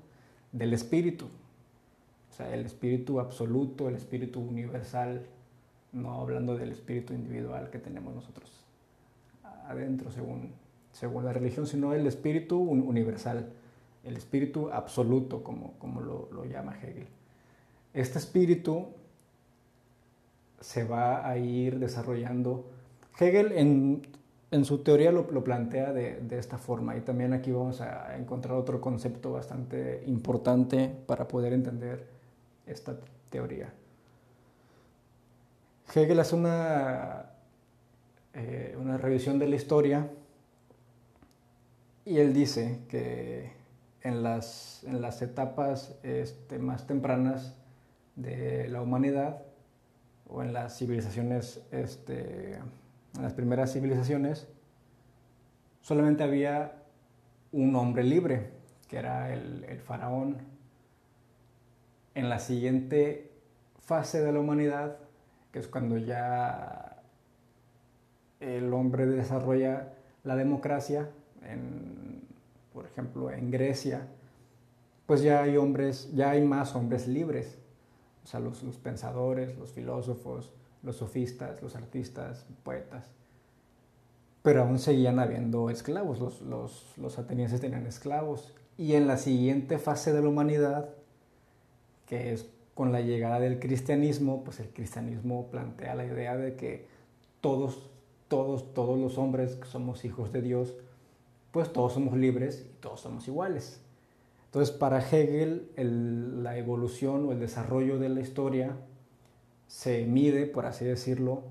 del 0.52 0.74
espíritu. 0.74 1.26
O 1.26 2.34
sea, 2.34 2.54
el 2.54 2.66
espíritu 2.66 3.20
absoluto, 3.20 3.88
el 3.88 3.96
espíritu 3.96 4.40
universal, 4.40 5.26
no 5.94 6.14
hablando 6.22 6.58
del 6.58 6.72
espíritu 6.72 7.14
individual 7.14 7.70
que 7.70 7.80
tenemos 7.80 8.14
nosotros 8.14 8.66
adentro 9.68 10.12
según, 10.12 10.52
según 10.92 11.26
la 11.26 11.34
religión, 11.34 11.68
sino 11.68 11.94
el 11.94 12.06
espíritu 12.08 12.58
universal, 12.58 13.52
el 14.04 14.18
espíritu 14.18 14.70
absoluto, 14.72 15.44
como, 15.44 15.74
como 15.80 16.02
lo, 16.02 16.30
lo 16.32 16.46
llama 16.46 16.78
Hegel. 16.78 17.08
Este 17.94 18.20
espíritu 18.20 18.88
se 20.60 20.84
va 20.84 21.28
a 21.28 21.38
ir 21.38 21.80
desarrollando. 21.80 22.66
Hegel 23.20 23.52
en, 23.54 24.08
en 24.52 24.66
su 24.66 24.80
teoría 24.80 25.12
lo, 25.12 25.30
lo 25.32 25.44
plantea 25.44 25.94
de, 25.94 26.20
de, 26.22 26.40
esta 26.40 26.58
forma 26.58 26.96
y 26.98 27.02
también 27.02 27.34
aquí 27.34 27.52
vamos 27.52 27.82
a 27.82 28.18
encontrar 28.18 28.56
otro 28.56 28.82
concepto 28.82 29.32
bastante 29.32 30.04
importante 30.08 30.92
para 31.06 31.28
poder 31.28 31.54
entender 31.54 32.08
esta 32.66 32.98
teoría. 33.30 33.72
Hegel 35.94 36.20
hace 36.20 36.36
una, 36.36 37.26
eh, 38.34 38.76
una 38.80 38.98
revisión 38.98 39.40
de 39.40 39.48
la 39.48 39.56
historia 39.56 40.10
y 42.06 42.18
él 42.18 42.34
dice 42.34 42.80
que 42.90 43.52
en 44.02 44.24
las, 44.24 44.84
en 44.84 45.02
las 45.02 45.22
etapas 45.22 45.96
este, 46.04 46.60
más 46.60 46.86
tempranas 46.86 47.56
de 48.16 48.68
la 48.68 48.82
humanidad 48.82 49.45
o 50.28 50.42
en 50.42 50.54
las 50.54 50.78
civilizaciones, 50.78 51.62
este, 51.72 52.56
en 52.56 53.22
las 53.22 53.34
primeras 53.34 53.74
civilizaciones, 53.74 54.48
solamente 55.82 56.24
había 56.24 56.84
un 57.52 57.76
hombre 57.76 58.04
libre, 58.04 58.52
que 58.88 58.98
era 58.98 59.34
el, 59.34 59.64
el 59.66 59.80
faraón. 59.80 60.38
En 62.14 62.30
la 62.30 62.40
siguiente 62.40 63.32
fase 63.80 64.22
de 64.22 64.32
la 64.32 64.40
humanidad, 64.40 64.98
que 65.52 65.60
es 65.60 65.68
cuando 65.68 65.98
ya 65.98 67.02
el 68.40 68.74
hombre 68.74 69.06
desarrolla 69.06 69.94
la 70.24 70.36
democracia, 70.36 71.10
en, 71.44 72.22
por 72.74 72.86
ejemplo 72.86 73.32
en 73.32 73.52
Grecia, 73.52 74.08
pues 75.06 75.22
ya 75.22 75.44
hay 75.44 75.58
hombres, 75.58 76.12
ya 76.14 76.32
hay 76.32 76.44
más 76.44 76.76
hombres 76.76 77.08
libres, 77.08 77.58
o 78.26 78.28
sea, 78.28 78.40
los, 78.40 78.64
los 78.64 78.78
pensadores, 78.78 79.56
los 79.56 79.72
filósofos, 79.72 80.52
los 80.82 80.96
sofistas, 80.98 81.62
los 81.62 81.76
artistas, 81.76 82.48
poetas. 82.64 83.12
Pero 84.42 84.64
aún 84.64 84.80
seguían 84.80 85.20
habiendo 85.20 85.70
esclavos, 85.70 86.20
los, 86.20 86.42
los, 86.42 86.98
los 86.98 87.20
atenienses 87.20 87.62
tenían 87.62 87.86
esclavos. 87.86 88.52
Y 88.78 88.94
en 88.94 89.06
la 89.06 89.18
siguiente 89.18 89.78
fase 89.78 90.12
de 90.12 90.24
la 90.24 90.30
humanidad, 90.30 90.90
que 92.08 92.34
es 92.34 92.50
con 92.74 92.92
la 92.92 93.02
llegada 93.02 93.40
del 93.40 93.60
cristianismo, 93.60 94.44
pues 94.44 94.60
el 94.60 94.70
cristianismo 94.70 95.52
plantea 95.52 95.94
la 95.94 96.06
idea 96.06 96.36
de 96.36 96.56
que 96.56 96.88
todos, 97.42 97.92
todos, 98.28 98.74
todos 98.74 98.98
los 98.98 99.20
hombres 99.20 99.56
que 99.56 99.68
somos 99.68 100.04
hijos 100.04 100.34
de 100.34 100.42
Dios, 100.42 100.74
pues 101.52 101.72
todos 101.72 101.94
somos 101.94 102.18
libres 102.18 102.66
y 102.68 102.82
todos 102.82 103.02
somos 103.02 103.28
iguales. 103.28 103.85
Entonces, 104.56 104.74
para 104.74 105.00
Hegel, 105.00 105.70
el, 105.76 106.42
la 106.42 106.58
evolución 106.58 107.26
o 107.28 107.34
el 107.34 107.42
desarrollo 107.42 108.00
de 108.00 108.08
la 108.08 108.22
historia 108.22 108.78
se 109.68 110.06
mide, 110.06 110.46
por 110.46 110.66
así 110.66 110.86
decirlo, 110.86 111.44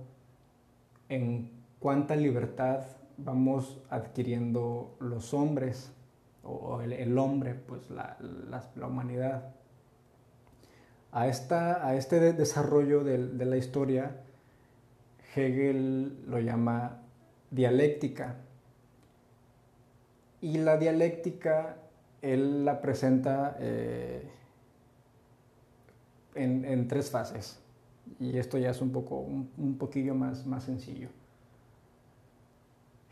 en 1.10 1.50
cuánta 1.80 2.16
libertad 2.16 2.86
vamos 3.18 3.78
adquiriendo 3.90 4.96
los 5.00 5.34
hombres, 5.34 5.92
o 6.44 6.80
el, 6.80 7.18
hombre, 7.18 7.54
pues 7.54 7.90
la, 7.90 8.16
humanidad 8.76 9.52
a, 11.12 11.28
esta, 11.28 11.86
a 11.86 11.96
este 11.96 12.32
desarrollo 12.32 13.04
de, 13.04 13.18
de 13.18 13.44
la 13.44 13.58
historia, 13.58 14.22
Hegel 15.36 16.24
lo 16.26 16.40
llama 16.40 17.02
dialéctica. 17.50 18.36
Y 20.40 20.56
la 20.56 20.78
dialéctica 20.78 21.76
él 22.24 22.64
la 22.64 22.80
presenta 22.80 23.56
eh, 23.60 24.22
en, 26.34 26.88
tres 26.88 27.10
fases. 27.10 27.60
Y 28.18 28.38
esto 28.38 28.56
ya 28.58 28.70
es 28.70 28.80
un, 28.80 28.90
poco, 28.90 29.18
un, 29.18 29.76
poquillo 29.78 30.14
más, 30.14 30.46
más 30.46 30.64
sencillo. 30.64 31.08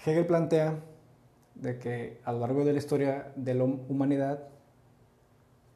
Hegel 0.04 0.26
plantea 0.26 0.80
de 1.54 1.78
que 1.78 2.20
a 2.24 2.32
lo 2.32 2.40
largo 2.40 2.64
de 2.64 2.72
la 2.72 2.78
historia 2.78 3.32
de 3.36 3.54
la 3.54 3.64
humanidad, 3.64 4.48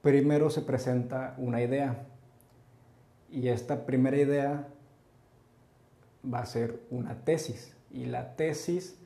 primero 0.02 0.48
se 0.48 0.62
presenta 0.62 1.34
una 1.36 1.62
idea. 1.62 2.06
Y 3.30 3.48
esta 3.48 3.84
primera 3.84 4.16
idea 4.16 4.68
va 6.24 6.40
a 6.40 6.46
ser 6.46 6.80
una 6.90 7.24
tesis. 7.24 7.76
Y 7.90 8.06
la 8.06 8.34
tesis 8.34 8.98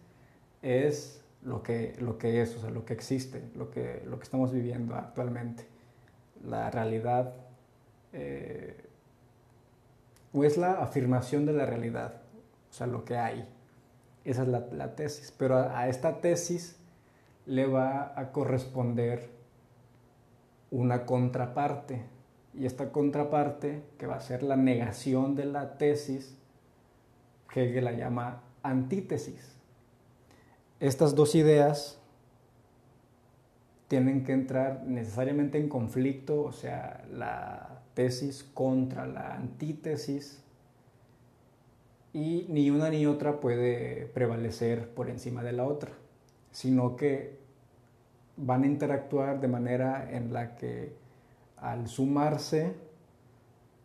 es 0.62 1.19
lo 1.42 1.62
que, 1.62 1.96
lo 2.00 2.18
que 2.18 2.42
es, 2.42 2.56
o 2.56 2.60
sea, 2.60 2.70
lo 2.70 2.84
que 2.84 2.92
existe, 2.92 3.42
lo 3.54 3.70
que, 3.70 4.02
lo 4.06 4.18
que 4.18 4.24
estamos 4.24 4.52
viviendo 4.52 4.94
actualmente. 4.94 5.66
La 6.42 6.70
realidad 6.70 7.34
eh, 8.12 8.90
o 10.32 10.44
es 10.44 10.56
la 10.56 10.74
afirmación 10.74 11.44
de 11.44 11.52
la 11.52 11.66
realidad, 11.66 12.22
o 12.70 12.72
sea, 12.72 12.86
lo 12.86 13.04
que 13.04 13.16
hay. 13.16 13.48
Esa 14.24 14.42
es 14.42 14.48
la, 14.48 14.94
tesis. 14.94 15.34
Pero 15.36 15.56
a, 15.56 15.88
esta 15.88 16.20
tesis 16.20 16.76
le 17.46 17.66
va 17.66 18.12
a 18.18 18.32
corresponder 18.32 19.30
una 20.70 21.04
contraparte. 21.06 22.04
Y 22.54 22.66
esta 22.66 22.92
contraparte, 22.92 23.82
que 23.98 24.06
va 24.06 24.16
a 24.16 24.20
ser 24.20 24.42
la 24.42 24.56
negación 24.56 25.34
de 25.34 25.46
la 25.46 25.78
tesis, 25.78 26.36
Hegel 27.52 27.84
la 27.84 27.92
llama 27.92 28.42
antítesis. 28.62 29.56
Estas 30.80 31.14
dos 31.14 31.34
ideas 31.34 31.98
tienen 33.88 34.24
que 34.24 34.32
entrar 34.32 34.84
necesariamente 34.86 35.58
en 35.58 35.68
conflicto, 35.68 36.42
o 36.42 36.52
sea, 36.52 37.04
la 37.12 37.82
tesis 37.92 38.42
contra 38.54 39.06
la 39.06 39.34
antítesis, 39.34 40.42
y 42.14 42.46
ni 42.48 42.70
una 42.70 42.88
ni 42.88 43.04
otra 43.04 43.40
puede 43.40 44.06
prevalecer 44.06 44.88
por 44.94 45.10
encima 45.10 45.42
de 45.42 45.52
la 45.52 45.64
otra, 45.64 45.92
sino 46.50 46.96
que 46.96 47.38
van 48.38 48.62
a 48.62 48.66
interactuar 48.66 49.38
de 49.40 49.48
manera 49.48 50.10
en 50.10 50.32
la 50.32 50.56
que 50.56 50.94
al 51.58 51.88
sumarse 51.88 52.74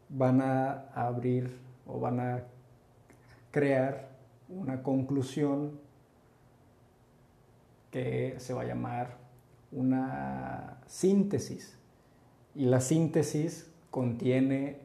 van 0.08 0.42
a 0.42 0.88
abrir 0.94 1.58
o 1.86 2.00
van 2.00 2.22
a 2.22 2.44
crear 3.52 4.10
una 4.48 4.82
conclusión 4.82 5.84
que 7.96 8.36
se 8.40 8.54
va 8.54 8.64
a 8.64 8.66
llamar 8.66 9.16
una 9.72 10.82
síntesis. 10.86 11.78
Y 12.54 12.66
la 12.66 12.82
síntesis 12.82 13.72
contiene 13.90 14.80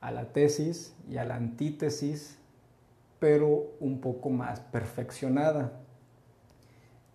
a 0.00 0.12
la 0.12 0.32
tesis 0.32 0.94
y 1.10 1.16
a 1.16 1.24
la 1.24 1.34
antítesis, 1.34 2.38
pero 3.18 3.72
un 3.80 4.00
poco 4.00 4.30
más 4.30 4.60
perfeccionada. 4.60 5.72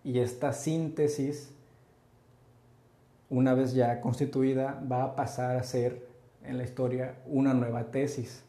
Y 0.04 0.18
esta 0.18 0.52
síntesis, 0.52 1.50
una 3.30 3.54
vez 3.54 3.72
ya 3.72 4.02
constituida, 4.02 4.84
va 4.92 5.04
a 5.04 5.16
pasar 5.16 5.56
a 5.56 5.62
ser 5.62 6.06
en 6.44 6.58
la 6.58 6.64
historia 6.64 7.14
una 7.24 7.54
nueva 7.54 7.90
tesis 7.90 8.44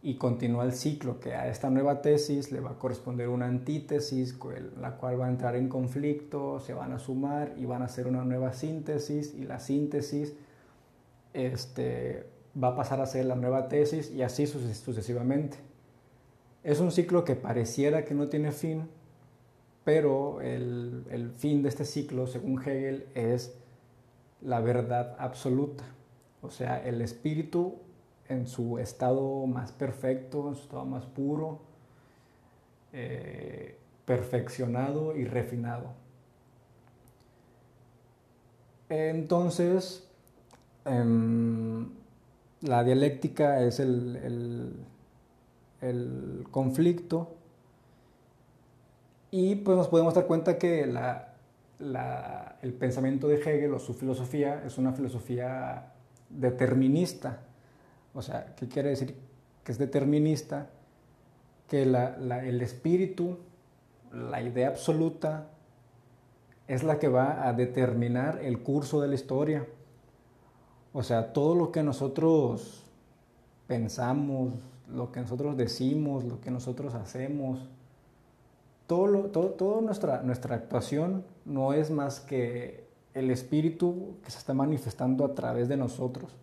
y 0.00 0.14
continúa 0.14 0.64
el 0.64 0.72
ciclo, 0.72 1.18
que 1.18 1.34
a 1.34 1.48
esta 1.48 1.70
nueva 1.70 2.02
tesis 2.02 2.52
le 2.52 2.60
va 2.60 2.70
a 2.70 2.78
corresponder 2.78 3.28
una 3.28 3.46
antítesis, 3.46 4.38
la 4.80 4.96
cual 4.96 5.20
va 5.20 5.26
a 5.26 5.28
entrar 5.28 5.56
en 5.56 5.68
conflicto, 5.68 6.60
se 6.60 6.72
van 6.72 6.92
a 6.92 6.98
sumar 6.98 7.54
y 7.56 7.64
van 7.64 7.82
a 7.82 7.86
hacer 7.86 8.06
una 8.06 8.24
nueva 8.24 8.52
síntesis, 8.52 9.34
y 9.34 9.44
la 9.44 9.58
síntesis 9.58 10.34
este, 11.32 12.26
va 12.62 12.68
a 12.68 12.76
pasar 12.76 13.00
a 13.00 13.06
ser 13.06 13.24
la 13.24 13.34
nueva 13.34 13.68
tesis 13.68 14.10
y 14.12 14.22
así 14.22 14.46
sucesivamente. 14.46 15.58
Es 16.62 16.80
un 16.80 16.92
ciclo 16.92 17.24
que 17.24 17.34
pareciera 17.34 18.04
que 18.04 18.14
no 18.14 18.28
tiene 18.28 18.52
fin, 18.52 18.88
pero 19.84 20.40
el, 20.40 21.06
el 21.10 21.30
fin 21.32 21.62
de 21.62 21.70
este 21.70 21.84
ciclo, 21.84 22.26
según 22.26 22.60
Hegel, 22.60 23.06
es 23.14 23.54
la 24.42 24.60
verdad 24.60 25.16
absoluta. 25.18 25.84
O 26.42 26.50
sea, 26.50 26.84
el 26.84 27.00
espíritu 27.00 27.80
en 28.28 28.46
su 28.46 28.78
estado 28.78 29.46
más 29.46 29.72
perfecto, 29.72 30.48
en 30.48 30.56
su 30.56 30.62
estado 30.62 30.84
más 30.84 31.06
puro, 31.06 31.60
eh, 32.92 33.78
perfeccionado 34.04 35.16
y 35.16 35.24
refinado. 35.24 35.92
Entonces, 38.88 40.08
em, 40.84 41.88
la 42.62 42.84
dialéctica 42.84 43.62
es 43.62 43.80
el, 43.80 44.84
conflicto 46.50 47.36
y 49.30 49.56
pues 49.56 49.76
nos 49.76 49.88
podemos 49.88 50.14
dar 50.14 50.26
cuenta 50.26 50.58
que 50.58 50.82
el 50.82 52.72
pensamiento 52.74 53.28
de 53.28 53.36
Hegel 53.36 53.74
o 53.74 53.78
su 53.78 53.94
filosofía 53.94 54.64
es 54.64 54.78
una 54.78 54.92
filosofía 54.92 55.92
determinista 56.30 57.47
o 58.18 58.22
sea, 58.22 58.56
¿qué 58.56 58.66
quiere 58.66 58.88
decir? 58.88 59.14
Que 59.62 59.70
es 59.70 59.78
determinista, 59.78 60.70
que 61.68 61.82
el 61.82 62.60
espíritu, 62.60 63.38
la 64.12 64.42
idea 64.42 64.66
absoluta, 64.66 65.50
es 66.66 66.82
la 66.82 66.98
que 66.98 67.06
va 67.06 67.46
a 67.46 67.52
determinar 67.52 68.40
el 68.42 68.60
curso 68.60 69.00
de 69.00 69.06
la 69.06 69.14
historia. 69.14 69.68
O 70.92 71.04
sea, 71.04 71.32
todo 71.32 71.54
lo 71.54 71.70
que 71.70 71.84
nosotros 71.84 72.82
pensamos, 73.68 74.54
lo 74.88 75.12
que 75.12 75.20
nosotros 75.20 75.56
decimos, 75.56 76.24
lo 76.24 76.40
que 76.40 76.50
nosotros 76.50 76.94
hacemos, 76.94 77.68
todo 78.88 79.28
toda 79.28 79.80
nuestra, 79.80 80.22
nuestra 80.22 80.56
actuación 80.56 81.24
no 81.44 81.72
es 81.72 81.92
más 81.92 82.18
que 82.18 82.88
el 83.14 83.30
espíritu 83.30 84.16
que 84.24 84.32
se 84.32 84.38
está 84.38 84.54
manifestando 84.54 85.24
a 85.24 85.36
través 85.36 85.68
de 85.68 85.76
nosotros. 85.76 86.34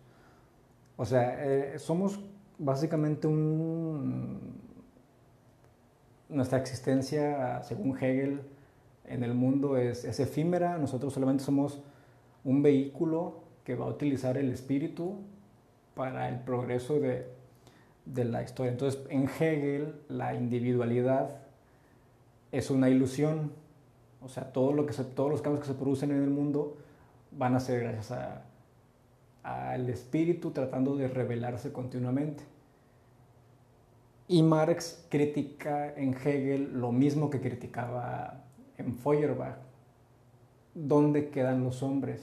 O 0.96 1.04
sea, 1.04 1.44
eh, 1.44 1.78
somos 1.78 2.18
básicamente 2.58 3.26
un... 3.26 4.64
Nuestra 6.28 6.58
existencia, 6.58 7.62
según 7.62 7.96
Hegel, 7.96 8.40
en 9.04 9.22
el 9.22 9.34
mundo 9.34 9.76
es, 9.76 10.04
efímera, 10.18 10.76
nosotros 10.78 11.12
solamente 11.12 11.44
somos 11.44 11.80
un 12.44 12.62
vehículo 12.62 13.44
que 13.62 13.76
va 13.76 13.86
a 13.86 13.88
utilizar 13.88 14.36
el 14.36 14.50
espíritu 14.50 15.20
para 15.94 16.28
el 16.28 16.40
progreso 16.40 16.98
de, 16.98 17.28
la 18.24 18.42
historia. 18.42 18.72
Entonces, 18.72 19.00
en 19.08 19.28
Hegel, 19.28 20.00
la 20.08 20.34
individualidad 20.34 21.38
es 22.50 22.70
una 22.70 22.88
ilusión. 22.88 23.52
O 24.20 24.28
sea, 24.28 24.52
todos 24.52 24.74
los 24.74 25.42
cambios 25.42 25.60
que 25.60 25.72
se 25.72 25.74
producen 25.74 26.10
en 26.10 26.22
el 26.22 26.30
mundo 26.30 26.76
van 27.30 27.54
a 27.54 27.60
ser 27.60 27.80
gracias 27.80 28.10
a, 28.10 28.42
al 29.46 29.88
espíritu 29.88 30.50
tratando 30.50 30.96
de 30.96 31.06
revelarse 31.06 31.72
continuamente. 31.72 32.42
Y 34.26 34.42
Marx 34.42 35.06
critica 35.08 35.94
en 35.94 36.14
Hegel 36.14 36.80
lo 36.80 36.90
mismo 36.90 37.30
que 37.30 37.40
criticaba 37.40 38.42
en 38.76 38.92
Feuerbach. 38.96 39.58
¿Dónde 40.74 41.28
quedan 41.30 41.62
los 41.62 41.84
hombres? 41.84 42.22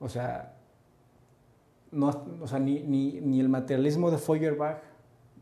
O 0.00 0.08
sea, 0.08 0.54
no, 1.92 2.24
o 2.40 2.46
sea 2.46 2.58
ni, 2.58 2.80
ni, 2.80 3.20
ni, 3.20 3.40
el 3.40 3.50
materialismo 3.50 4.10
de 4.10 4.16
Feuerbach 4.16 4.78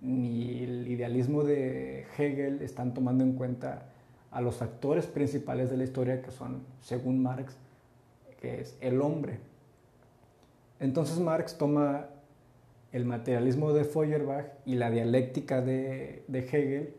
ni 0.00 0.64
el 0.64 0.88
idealismo 0.88 1.44
de 1.44 2.04
Hegel 2.18 2.62
están 2.62 2.94
tomando 2.94 3.22
en 3.22 3.34
cuenta 3.34 3.86
a 4.32 4.40
los 4.40 4.60
actores 4.60 5.06
principales 5.06 5.70
de 5.70 5.76
la 5.76 5.84
historia 5.84 6.20
que 6.20 6.32
son, 6.32 6.64
según 6.80 7.22
Marx, 7.22 7.56
que 8.40 8.60
es 8.60 8.76
el 8.80 9.00
hombre. 9.00 9.51
Entonces 10.82 11.20
Marx 11.20 11.56
toma 11.56 12.06
el 12.90 13.04
materialismo 13.04 13.72
de 13.72 13.84
Feuerbach 13.84 14.46
y 14.66 14.74
la 14.74 14.90
dialéctica 14.90 15.60
de, 15.60 16.24
Hegel 16.28 16.92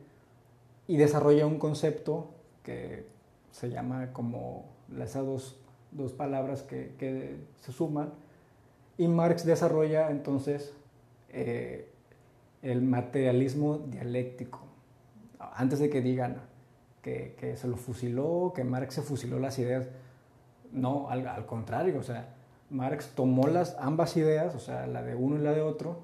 y 0.88 0.96
desarrolla 0.96 1.46
un 1.46 1.60
concepto 1.60 2.30
que 2.64 3.06
se 3.52 3.70
llama 3.70 4.14
como 4.14 4.70
esas 4.98 5.26
dos, 5.26 6.14
palabras 6.14 6.64
que, 6.64 7.36
se 7.60 7.72
suman 7.74 8.14
y 8.98 9.10
Marx 9.10 9.46
desarrolla 9.46 10.12
entonces 10.12 10.74
eh, 11.34 11.90
el 12.62 12.82
materialismo 12.84 13.80
dialéctico. 13.80 14.62
Antes 15.40 15.80
de 15.80 15.90
que 15.90 16.02
digan 16.02 16.38
que, 17.02 17.56
se 17.58 17.68
lo 17.68 17.76
fusiló, 17.76 18.54
que 18.56 18.64
Marx 18.64 18.96
se 18.96 19.02
fusiló 19.02 19.40
las 19.40 19.60
ideas, 19.60 19.90
no, 20.72 21.10
al, 21.10 21.28
al 21.28 21.46
contrario, 21.46 22.00
o 22.00 22.04
sea, 22.04 22.34
Marx 22.70 23.12
tomó 23.16 23.48
las 23.48 23.76
ambas 23.80 24.18
ideas, 24.18 24.56
o 24.56 24.60
sea, 24.60 24.88
la 24.88 25.04
de 25.04 25.16
uno 25.16 25.38
y 25.38 25.40
la 25.40 25.52
de 25.52 25.62
otro, 25.62 26.02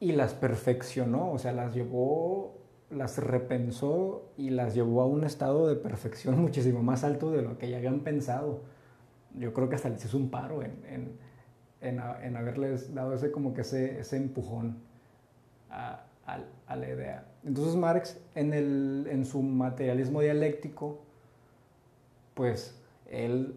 y 0.00 0.12
las 0.12 0.34
perfeccionó, 0.34 1.30
o 1.30 1.38
sea, 1.38 1.52
las 1.52 1.74
llevó 1.74 2.62
las 2.92 3.18
repensó 3.18 4.30
y 4.36 4.50
las 4.50 4.74
llevó 4.74 5.02
a 5.02 5.06
un 5.06 5.24
estado 5.24 5.66
de 5.66 5.76
perfección 5.76 6.38
muchísimo 6.40 6.82
más 6.82 7.04
alto 7.04 7.30
de 7.30 7.42
lo 7.42 7.58
que 7.58 7.70
ya 7.70 7.78
habían 7.78 8.00
pensado. 8.00 8.60
Yo 9.34 9.52
creo 9.54 9.68
que 9.68 9.76
hasta 9.76 9.88
les 9.88 10.04
hizo 10.04 10.16
un 10.18 10.30
paro 10.30 10.62
en, 10.62 10.72
en, 10.86 11.18
en, 11.80 12.00
en 12.22 12.36
haberles 12.36 12.94
dado 12.94 13.14
ese, 13.14 13.30
como 13.30 13.54
que 13.54 13.62
ese, 13.62 13.98
ese 13.98 14.18
empujón 14.18 14.76
a, 15.70 16.04
a, 16.26 16.40
a, 16.66 16.76
la 16.76 16.88
idea. 16.88 17.24
Entonces 17.44 17.74
Marx, 17.76 18.20
en, 18.34 18.52
el, 18.52 19.06
en 19.10 19.24
su 19.24 19.42
materialismo 19.42 20.20
dialéctico, 20.20 21.00
pues 22.34 22.78
él, 23.10 23.54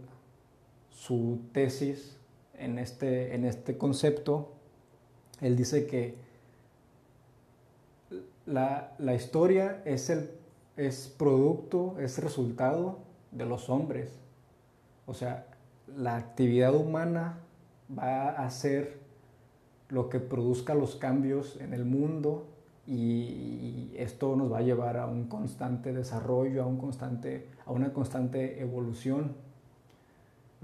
su 0.95 1.41
tesis 1.51 2.17
en 2.58 2.79
este, 2.79 3.36
en 3.36 3.45
este 3.45 3.77
concepto, 3.77 4.53
él 5.41 5.55
dice 5.55 5.86
que 5.86 6.15
la, 8.45 8.95
la 8.97 9.13
historia 9.13 9.84
es, 9.86 10.10
el, 10.10 10.31
es 10.77 11.13
producto, 11.17 11.97
es 11.99 12.17
resultado 12.17 12.99
de 13.31 13.45
los 13.45 13.69
hombres. 13.69 14.10
O 15.05 15.13
sea, 15.13 15.47
la 15.88 16.15
actividad 16.15 16.73
humana 16.73 17.39
va 17.95 18.29
a 18.29 18.49
ser 18.49 18.99
lo 19.89 20.10
que 20.10 20.19
produzca 20.19 20.73
los 20.73 20.95
cambios 20.95 21.60
en 21.62 21.73
el 21.73 21.86
mundo 21.86 22.47
y, 22.88 23.91
esto 23.95 24.36
nos 24.36 24.51
va 24.51 24.58
a 24.58 24.62
llevar 24.62 24.97
a 24.97 25.08
un 25.08 25.27
constante 25.27 25.93
desarrollo, 25.93 26.63
a, 26.63 26.65
un 26.65 26.77
constante, 26.77 27.47
a 27.65 27.71
una 27.71 27.93
constante 27.93 28.62
evolución. 28.62 29.36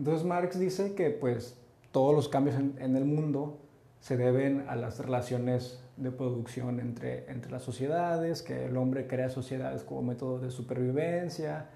Entonces 0.02 0.26
Marx 0.26 0.58
dice 0.58 0.96
que 0.96 1.12
pues 1.12 1.56
todos 1.92 2.16
los 2.16 2.28
cambios 2.28 2.56
en, 2.56 2.96
el 2.96 3.06
mundo 3.06 3.60
se 4.00 4.18
deben 4.18 4.66
a 4.68 4.76
las 4.76 4.98
relaciones 4.98 5.80
de 5.96 6.10
producción 6.10 6.80
entre, 6.80 7.30
entre 7.32 7.52
las 7.52 7.62
sociedades, 7.62 8.42
que 8.42 8.66
el 8.66 8.78
hombre 8.78 9.06
crea 9.06 9.30
sociedades 9.30 9.84
como 9.84 10.02
método 10.02 10.40
de 10.40 10.50
supervivencia, 10.50 11.70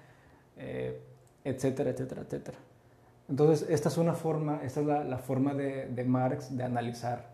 eh, 0.57 0.99
etcétera, 1.43 1.91
etcétera, 1.91 2.23
etcétera. 2.23 2.57
Entonces, 3.29 3.69
esta 3.69 3.89
es 3.89 3.97
una 3.99 4.15
forma, 4.15 4.59
esta 4.63 4.79
es 4.79 4.87
la, 4.87 5.17
forma 5.19 5.53
de, 5.53 6.03
Marx 6.07 6.57
de 6.57 6.63
analizar 6.63 7.29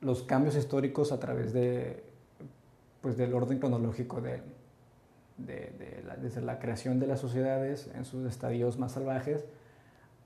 los 0.00 0.22
cambios 0.22 0.56
históricos 0.56 1.12
a 1.12 1.20
través 1.20 1.52
de, 1.52 2.02
pues, 3.02 3.18
del 3.18 3.34
orden 3.34 3.58
cronológico 3.58 4.22
de, 4.22 4.40
desde 5.36 6.40
la 6.40 6.58
creación 6.58 6.98
de 6.98 7.06
las 7.06 7.20
sociedades 7.20 7.90
en 7.94 8.06
sus 8.06 8.26
estadios 8.26 8.78
más 8.78 8.92
salvajes 8.92 9.44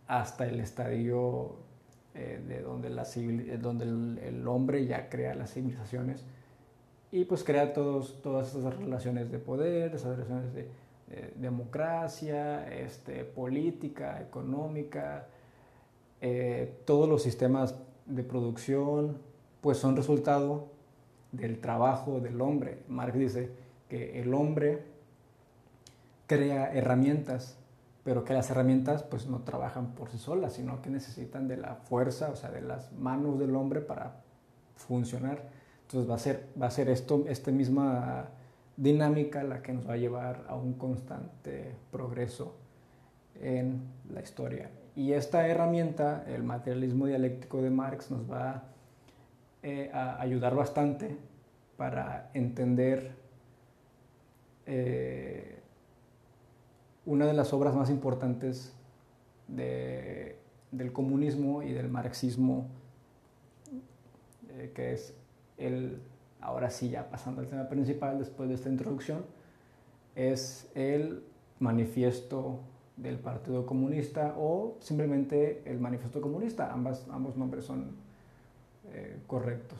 hasta 0.08 0.46
el 0.46 0.58
estadio 0.58 1.56
eh, 2.14 2.42
de 2.48 2.62
donde, 2.62 2.88
donde 3.58 3.84
el, 4.26 4.48
hombre 4.48 4.84
ya 4.86 5.08
crea 5.08 5.34
las 5.34 5.52
civilizaciones 5.52 6.24
y 7.12 7.24
pues 7.24 7.44
crea 7.44 7.72
todos, 7.72 8.20
todas 8.22 8.54
esas 8.54 8.76
relaciones 8.76 9.30
de 9.30 9.38
poder, 9.38 9.94
esas 9.94 10.16
relaciones 10.16 10.52
de, 10.52 10.68
de 11.08 11.32
democracia, 11.36 12.68
este, 12.74 13.24
política, 13.24 14.20
económica, 14.20 15.26
eh, 16.20 16.80
todos 16.84 17.08
los 17.08 17.22
sistemas 17.22 17.76
de 18.06 18.24
producción 18.24 19.18
pues 19.60 19.78
son 19.78 19.94
resultado 19.94 20.68
del 21.32 21.60
trabajo 21.60 22.20
del 22.20 22.40
hombre. 22.40 22.78
Marx 22.88 23.18
dice 23.18 23.50
que 23.88 24.20
el 24.20 24.32
hombre 24.32 24.82
crea 26.26 26.72
herramientas 26.72 27.57
pero 28.08 28.24
que 28.24 28.32
las 28.32 28.48
herramientas 28.48 29.02
pues 29.02 29.26
no 29.26 29.40
trabajan 29.40 29.88
por 29.88 30.08
sí 30.08 30.16
solas, 30.16 30.54
sino 30.54 30.80
que 30.80 30.88
necesitan 30.88 31.46
de 31.46 31.58
la 31.58 31.74
fuerza, 31.74 32.30
o 32.30 32.36
sea, 32.36 32.50
de 32.50 32.62
las 32.62 32.90
manos 32.94 33.38
del 33.38 33.54
hombre 33.54 33.82
para 33.82 34.22
funcionar. 34.76 35.42
Entonces 35.82 36.10
va 36.10 36.14
a 36.14 36.18
ser, 36.18 36.48
va 36.58 36.68
a 36.68 36.70
ser 36.70 36.88
esto, 36.88 37.26
esta 37.28 37.50
misma 37.50 38.30
dinámica 38.78 39.44
la 39.44 39.60
que 39.60 39.74
nos 39.74 39.86
va 39.86 39.92
a 39.92 39.96
llevar 39.98 40.46
a 40.48 40.56
un 40.56 40.72
constante 40.72 41.74
progreso 41.92 42.54
en 43.42 43.82
la 44.10 44.22
historia. 44.22 44.70
Y 44.96 45.12
esta 45.12 45.46
herramienta, 45.46 46.24
el 46.28 46.44
materialismo 46.44 47.08
dialéctico 47.08 47.60
de 47.60 47.68
Marx, 47.68 48.10
nos 48.10 48.22
va 48.22 48.62
eh, 49.62 49.90
a 49.92 50.18
ayudar 50.18 50.54
bastante 50.54 51.14
para 51.76 52.30
entender 52.32 53.12
eh, 54.64 55.57
una 57.08 57.24
de 57.24 57.32
las 57.32 57.54
obras 57.54 57.74
más 57.74 57.88
importantes 57.88 58.74
de, 59.48 60.36
del 60.72 60.92
comunismo 60.92 61.62
y 61.62 61.72
del 61.72 61.88
marxismo, 61.88 62.66
eh, 64.50 64.72
que 64.74 64.92
es 64.92 65.14
el, 65.56 66.02
ahora 66.42 66.68
sí 66.68 66.90
ya 66.90 67.08
pasando 67.08 67.40
al 67.40 67.46
tema 67.46 67.66
principal 67.70 68.18
después 68.18 68.50
de 68.50 68.56
esta 68.56 68.68
introducción, 68.68 69.24
es 70.16 70.70
el 70.74 71.24
manifiesto 71.60 72.60
del 72.98 73.18
Partido 73.18 73.64
Comunista 73.64 74.34
o 74.36 74.76
simplemente 74.80 75.62
el 75.64 75.80
manifiesto 75.80 76.20
comunista. 76.20 76.70
Ambas, 76.70 77.06
ambos 77.10 77.38
nombres 77.38 77.64
son 77.64 77.92
eh, 78.92 79.18
correctos. 79.26 79.78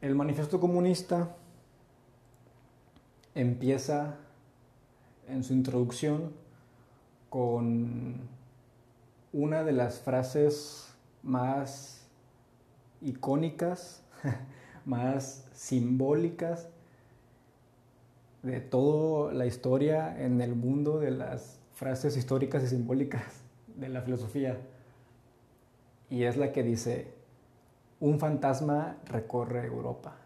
El 0.00 0.14
manifiesto 0.14 0.58
comunista 0.58 1.36
empieza 3.34 4.16
en 5.28 5.42
su 5.42 5.52
introducción 5.52 6.32
con 7.30 8.28
una 9.32 9.64
de 9.64 9.72
las 9.72 10.00
frases 10.00 10.94
más 11.22 12.06
icónicas, 13.00 14.02
más 14.84 15.48
simbólicas 15.52 16.68
de 18.42 18.60
toda 18.60 19.32
la 19.32 19.46
historia 19.46 20.22
en 20.22 20.40
el 20.40 20.54
mundo 20.54 21.00
de 21.00 21.10
las 21.10 21.58
frases 21.72 22.16
históricas 22.16 22.62
y 22.62 22.68
simbólicas 22.68 23.42
de 23.74 23.88
la 23.88 24.02
filosofía. 24.02 24.58
Y 26.10 26.24
es 26.24 26.36
la 26.36 26.52
que 26.52 26.62
dice, 26.62 27.08
un 28.00 28.20
fantasma 28.20 28.98
recorre 29.06 29.66
Europa, 29.66 30.16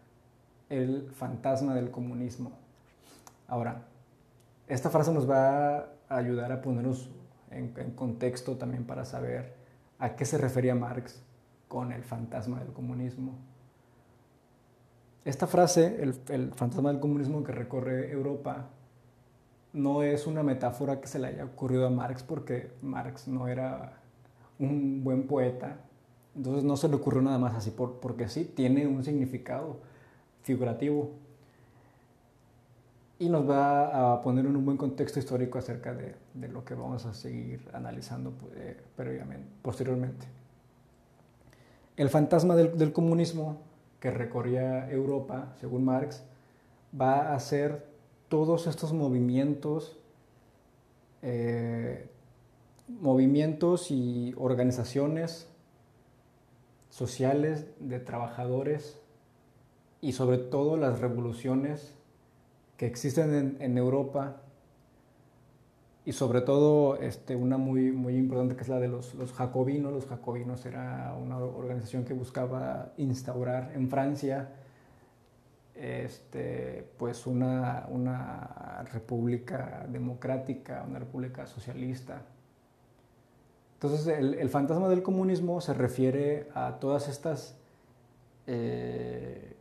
el 0.68 1.11
fantasma 1.12 1.75
del 1.75 1.90
comunismo. 1.90 2.67
Ahora, 3.48 3.87
esta 4.66 4.90
frase 4.90 5.11
nos 5.12 5.28
va 5.28 5.78
a 5.78 5.88
ayudar 6.11 6.52
a 6.52 6.61
ponernos 6.61 7.11
en, 7.50 7.72
contexto 7.94 8.56
también 8.56 8.84
para 8.84 9.06
saber 9.06 9.54
a 9.98 10.16
qué 10.16 10.26
se 10.26 10.37
refería 10.37 10.74
Marx 10.74 11.22
con 11.66 11.90
el 11.90 12.04
fantasma 12.04 12.61
del 12.61 12.74
comunismo. 12.74 13.38
Esta 15.24 15.46
frase, 15.46 16.02
el, 16.02 16.52
fantasma 16.52 16.90
del 16.90 17.00
comunismo 17.00 17.42
que 17.42 17.52
recorre 17.52 18.12
Europa, 18.12 18.68
no 19.72 20.02
es 20.02 20.26
una 20.26 20.42
metáfora 20.42 21.00
que 21.00 21.06
se 21.06 21.18
le 21.18 21.28
haya 21.28 21.44
ocurrido 21.46 21.87
a 21.87 21.90
Marx 21.90 22.22
porque 22.22 22.70
Marx 22.82 23.28
no 23.28 23.48
era 23.48 24.00
un 24.58 25.02
buen 25.02 25.26
poeta, 25.26 25.80
entonces 26.37 26.64
no 26.64 26.76
se 26.76 26.88
le 26.88 26.96
ocurrió 26.96 27.22
nada 27.22 27.38
más 27.38 27.54
así 27.54 27.70
por, 27.70 28.00
porque 28.00 28.28
sí, 28.28 28.44
tiene 28.44 28.87
un 28.87 29.04
significado 29.04 29.80
figurativo 30.42 31.12
y 33.18 33.28
nos 33.28 33.48
va 33.48 34.12
a 34.12 34.22
poner 34.22 34.46
en 34.46 34.57
un 34.57 34.64
buen 34.64 34.76
contexto 34.76 35.18
histórico 35.18 35.59
acerca 35.59 35.92
de, 35.92 36.14
de 36.35 36.48
lo 36.48 36.64
que 36.64 36.74
vamos 36.74 37.04
a 37.04 37.14
seguir 37.14 37.68
analizando 37.72 38.33
eh, 38.54 38.76
previamente, 38.96 39.48
posteriormente. 39.61 40.26
El 41.96 42.11
fantasma 42.11 42.54
del, 42.54 42.78
del, 42.78 42.92
comunismo 42.92 43.59
que 43.98 44.12
recorría 44.12 44.88
Europa, 44.88 45.52
según 45.61 45.85
Marx, 45.85 46.22
va 46.98 47.35
a 47.35 47.40
ser 47.40 47.88
todos 48.28 48.68
estos 48.68 48.92
movimientos, 48.92 49.98
eh, 51.22 52.09
movimientos 52.87 53.90
y 53.90 54.33
organizaciones 54.38 55.48
sociales 56.90 57.66
de 57.81 57.98
trabajadores 57.98 59.00
y 60.00 60.12
sobre 60.12 60.38
todo 60.38 60.76
las 60.76 61.00
revoluciones 61.00 61.97
que 62.78 62.86
existen 62.86 63.56
en, 63.58 63.76
Europa 63.76 64.36
y 66.04 66.12
sobre 66.12 66.40
todo 66.40 66.96
este, 66.96 67.34
una 67.34 67.58
muy, 67.58 67.90
muy 67.90 68.16
importante 68.16 68.54
que 68.54 68.62
es 68.62 68.68
la 68.68 68.78
de 68.78 68.86
los, 68.86 69.12
jacobinos. 69.34 69.92
Los 69.92 70.06
jacobinos 70.06 70.64
era 70.64 71.12
una 71.20 71.38
organización 71.38 72.04
que 72.04 72.14
buscaba 72.14 72.92
instaurar 72.96 73.72
en 73.74 73.90
Francia 73.90 74.52
este, 75.74 76.88
pues 76.98 77.26
una, 77.26 77.86
una 77.90 78.84
república 78.92 79.84
democrática, 79.90 80.84
una 80.88 81.00
república 81.00 81.46
socialista. 81.48 82.22
Entonces 83.74 84.06
el, 84.06 84.34
el, 84.34 84.48
fantasma 84.50 84.88
del 84.88 85.02
comunismo 85.02 85.60
se 85.60 85.74
refiere 85.74 86.48
a 86.54 86.78
todas 86.78 87.08
estas, 87.08 87.58
eh, 88.46 89.56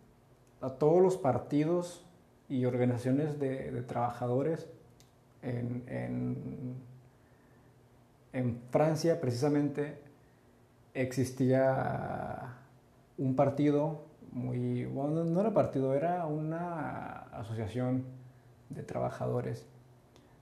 a 0.62 0.70
todos 0.70 1.02
los 1.02 1.18
partidos 1.18 2.07
y 2.50 2.66
organizaciones 2.66 3.40
de, 3.40 3.84
trabajadores 3.88 4.68
en, 5.42 5.84
en, 5.88 6.76
en, 8.34 8.62
Francia 8.72 9.20
precisamente 9.20 10.00
existía 10.94 12.56
un 13.18 13.36
partido 13.36 14.06
muy, 14.32 14.86
bueno, 14.86 15.24
no 15.24 15.42
era 15.42 15.54
partido, 15.54 15.94
era 15.94 16.26
una 16.26 17.24
asociación 17.32 18.06
de 18.70 18.84
trabajadores 18.84 19.66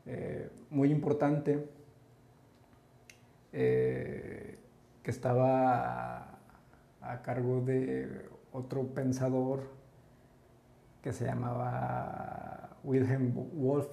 eh, 0.06 0.50
muy 0.70 0.92
importante 0.92 1.68
eh, 3.54 4.60
que 5.02 5.12
estaba 5.12 6.40
a, 7.02 7.22
cargo 7.22 7.62
de 7.62 8.28
otro 8.52 8.88
pensador 8.88 9.75
que 11.06 11.14
se 11.14 11.24
llamaba 11.24 12.78
Wilhelm 12.84 13.32
Wolf. 13.54 13.86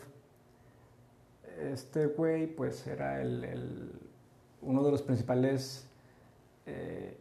Este 1.61 2.07
güey 2.07 2.47
pues 2.47 2.87
era 2.87 3.21
el, 3.21 3.93
uno 4.63 4.83
de 4.83 4.91
los 4.91 5.03
principales 5.03 5.87
eh, 6.65 7.19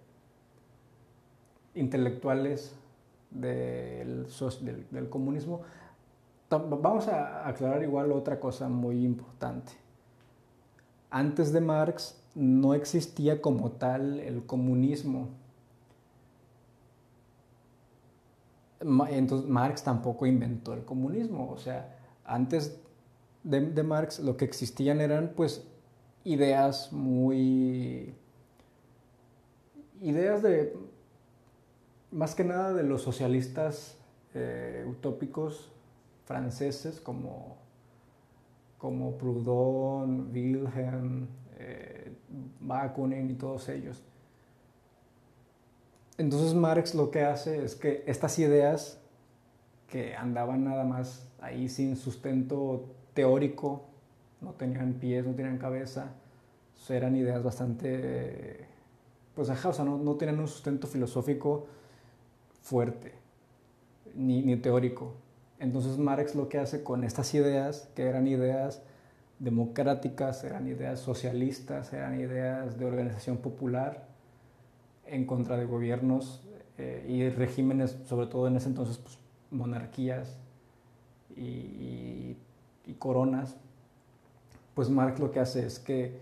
intelectuales 1.75 2.73
del, 3.31 4.27
del, 4.91 5.09
comunismo. 5.09 5.63
Vamos 6.49 7.09
a 7.09 7.45
aclarar 7.45 7.83
igual 7.83 8.13
otra 8.13 8.39
cosa 8.39 8.69
muy 8.69 9.03
importante. 9.03 9.73
Antes 11.09 11.51
de 11.51 11.59
Marx 11.59 12.17
no 12.33 12.75
existía 12.75 13.41
como 13.41 13.73
tal 13.73 14.21
el 14.21 14.45
comunismo. 14.45 15.31
Entonces 18.81 19.47
Marx 19.49 19.83
tampoco 19.83 20.25
inventó 20.25 20.73
el 20.73 20.83
comunismo. 20.83 21.49
O 21.51 21.57
sea, 21.57 21.97
antes 22.25 22.79
de, 23.43 23.83
Marx 23.83 24.19
lo 24.19 24.37
que 24.37 24.45
existían 24.45 25.01
eran 25.01 25.33
pues 25.35 25.65
ideas 26.23 26.91
muy... 26.91 28.13
ideas 30.01 30.41
de 30.41 30.75
más 32.11 32.35
que 32.35 32.43
nada 32.43 32.73
de 32.73 32.83
los 32.83 33.01
socialistas 33.01 33.97
eh, 34.33 34.85
utópicos 34.87 35.71
franceses 36.25 36.99
como, 36.99 37.57
como 38.77 39.17
Proudhon, 39.17 40.29
Wilhelm, 40.33 41.27
eh, 41.57 42.11
Bakunin 42.59 43.29
y 43.29 43.33
todos 43.35 43.69
ellos. 43.69 44.01
Entonces 46.21 46.53
Marx 46.53 46.93
lo 46.93 47.09
que 47.09 47.23
hace 47.23 47.65
es 47.65 47.75
que 47.75 48.03
estas 48.05 48.37
ideas 48.37 48.99
que 49.87 50.15
andaban 50.15 50.63
nada 50.63 50.83
más 50.83 51.27
ahí 51.39 51.67
sin 51.67 51.95
sustento 51.95 52.85
teórico, 53.15 53.85
no 54.39 54.51
tenían 54.51 54.93
pies, 54.93 55.25
no 55.25 55.33
tenían 55.33 55.57
cabeza, 55.57 56.13
eran 56.89 57.15
ideas 57.15 57.41
bastante, 57.41 58.67
pues 59.33 59.49
ajá, 59.49 59.69
o 59.69 59.73
sea, 59.73 59.83
no, 59.83 59.97
no 59.97 60.13
tenían 60.15 60.39
un 60.39 60.47
sustento 60.47 60.85
filosófico 60.85 61.65
fuerte, 62.61 63.13
ni, 64.13 64.55
teórico. 64.57 65.15
Entonces 65.57 65.97
Marx 65.97 66.35
lo 66.35 66.49
que 66.49 66.59
hace 66.59 66.83
con 66.83 67.03
estas 67.03 67.33
ideas, 67.33 67.89
que 67.95 68.03
eran 68.03 68.27
ideas 68.27 68.83
democráticas, 69.39 70.43
eran 70.43 70.67
ideas 70.67 70.99
socialistas, 70.99 71.91
eran 71.93 72.21
ideas 72.21 72.77
de 72.77 72.85
organización 72.85 73.37
popular 73.37 74.10
en 75.11 75.25
contra 75.25 75.57
de 75.57 75.65
gobiernos 75.65 76.41
eh, 76.77 77.05
y 77.07 77.29
regímenes, 77.29 77.97
sobre 78.05 78.27
todo 78.27 78.47
en 78.47 78.55
ese 78.55 78.69
entonces, 78.69 78.97
pues, 78.97 79.19
monarquías 79.51 80.37
y, 81.35 82.37
coronas, 82.99 83.55
pues 84.75 84.89
Marx 84.89 85.19
lo 85.19 85.31
que 85.31 85.39
hace 85.39 85.65
es 85.65 85.79
que 85.79 86.19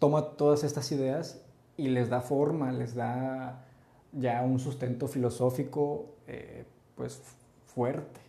toma 0.00 0.30
todas 0.30 0.64
estas 0.64 0.90
ideas 0.90 1.40
y 1.76 1.88
les 1.88 2.08
da 2.08 2.20
forma, 2.20 2.72
les 2.72 2.94
da 2.96 3.64
ya 4.12 4.42
un 4.42 4.58
sustento 4.58 5.06
filosófico 5.06 6.06
eh, 6.26 6.64
pues 6.96 7.22
fuerte. 7.66 8.20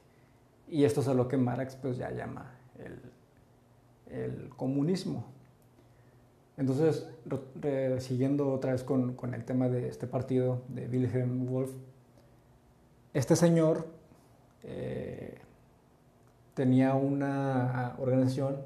Y 0.69 0.83
esto 0.83 1.01
es 1.01 1.07
a 1.07 1.15
lo 1.15 1.27
que 1.27 1.37
Marx 1.37 1.75
pues 1.75 1.97
ya 1.97 2.11
llama 2.11 2.51
el, 2.77 4.49
comunismo. 4.55 5.25
Entonces, 6.59 7.07
siguiendo 7.99 8.51
otra 8.51 8.73
vez 8.73 8.83
con, 8.83 9.15
el 9.33 9.45
tema 9.45 9.69
de 9.69 9.87
este 9.87 10.05
partido 10.05 10.61
de 10.67 10.87
Wilhelm 10.87 11.47
Wolf, 11.47 11.71
este 13.13 13.35
señor 13.35 13.87
eh, 14.63 15.39
tenía 16.53 16.93
una 16.93 17.95
organización 17.97 18.57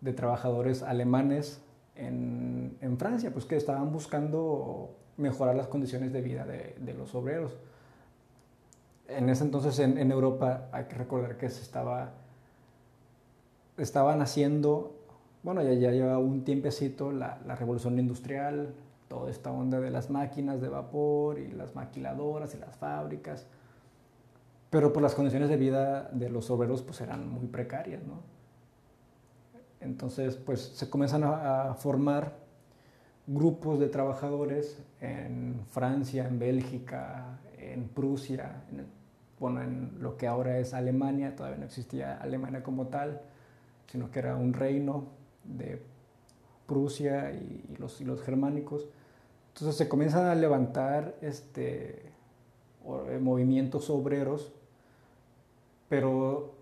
de 0.00 0.14
trabajadores 0.14 0.82
alemanes 0.82 1.62
en, 1.94 2.78
en 2.80 2.98
Francia, 2.98 3.30
pues 3.32 3.44
que 3.44 3.56
estaban 3.56 3.92
buscando 3.92 4.96
mejorar 5.20 5.54
las 5.54 5.68
condiciones 5.68 6.12
de 6.12 6.22
vida 6.22 6.46
de, 6.46 6.94
los 6.94 7.14
obreros. 7.14 7.56
En 9.08 9.28
ese 9.28 9.44
entonces 9.44 9.78
en, 9.78 10.10
Europa 10.10 10.68
hay 10.72 10.84
que 10.84 10.96
recordar 10.96 11.36
que 11.36 11.50
se 11.50 11.62
estaba, 11.62 12.14
estaban 13.76 14.22
haciendo, 14.22 14.99
bueno, 15.42 15.62
ya, 15.62 15.72
ya 15.72 15.90
lleva 15.90 16.18
un 16.18 16.44
tiempecito 16.44 17.12
la, 17.12 17.38
revolución 17.58 17.98
industrial, 17.98 18.74
toda 19.08 19.30
esta 19.30 19.50
onda 19.50 19.80
de 19.80 19.90
las 19.90 20.10
máquinas 20.10 20.60
de 20.60 20.68
vapor 20.68 21.38
y 21.38 21.52
las 21.52 21.74
maquiladoras 21.74 22.54
y 22.54 22.58
las 22.58 22.76
fábricas, 22.76 23.46
pero 24.70 24.92
por 24.92 25.02
las 25.02 25.14
condiciones 25.14 25.48
de 25.48 25.56
vida 25.56 26.08
de 26.12 26.28
los 26.28 26.50
obreros 26.50 26.82
pues 26.82 27.00
eran 27.00 27.28
muy 27.28 27.46
precarias, 27.46 28.02
¿no? 28.04 28.20
Entonces 29.80 30.36
pues 30.36 30.60
se 30.60 30.90
comienzan 30.90 31.24
a 31.24 31.74
formar 31.74 32.34
grupos 33.26 33.78
de 33.78 33.88
trabajadores 33.88 34.82
en 35.00 35.60
Francia, 35.70 36.26
en 36.26 36.38
Bélgica, 36.38 37.38
en 37.58 37.88
Prusia, 37.88 38.62
en, 38.70 38.86
bueno, 39.38 39.62
en 39.62 39.96
lo 40.00 40.16
que 40.16 40.26
ahora 40.26 40.58
es 40.58 40.74
Alemania, 40.74 41.34
todavía 41.34 41.58
no 41.58 41.64
existía 41.64 42.16
Alemania 42.18 42.62
como 42.62 42.88
tal, 42.88 43.20
sino 43.86 44.10
que 44.10 44.18
era 44.18 44.36
un 44.36 44.52
reino 44.52 45.06
de 45.44 45.82
Prusia 46.66 47.32
y, 47.32 47.76
los, 47.78 48.00
y 48.00 48.04
los 48.04 48.22
germánicos. 48.22 48.86
Entonces 49.54 49.76
se 49.76 49.88
comienzan 49.88 50.26
a 50.26 50.34
levantar 50.34 51.16
este, 51.20 52.02
eh, 53.08 53.18
movimientos 53.20 53.90
obreros, 53.90 54.52
pero 55.88 56.54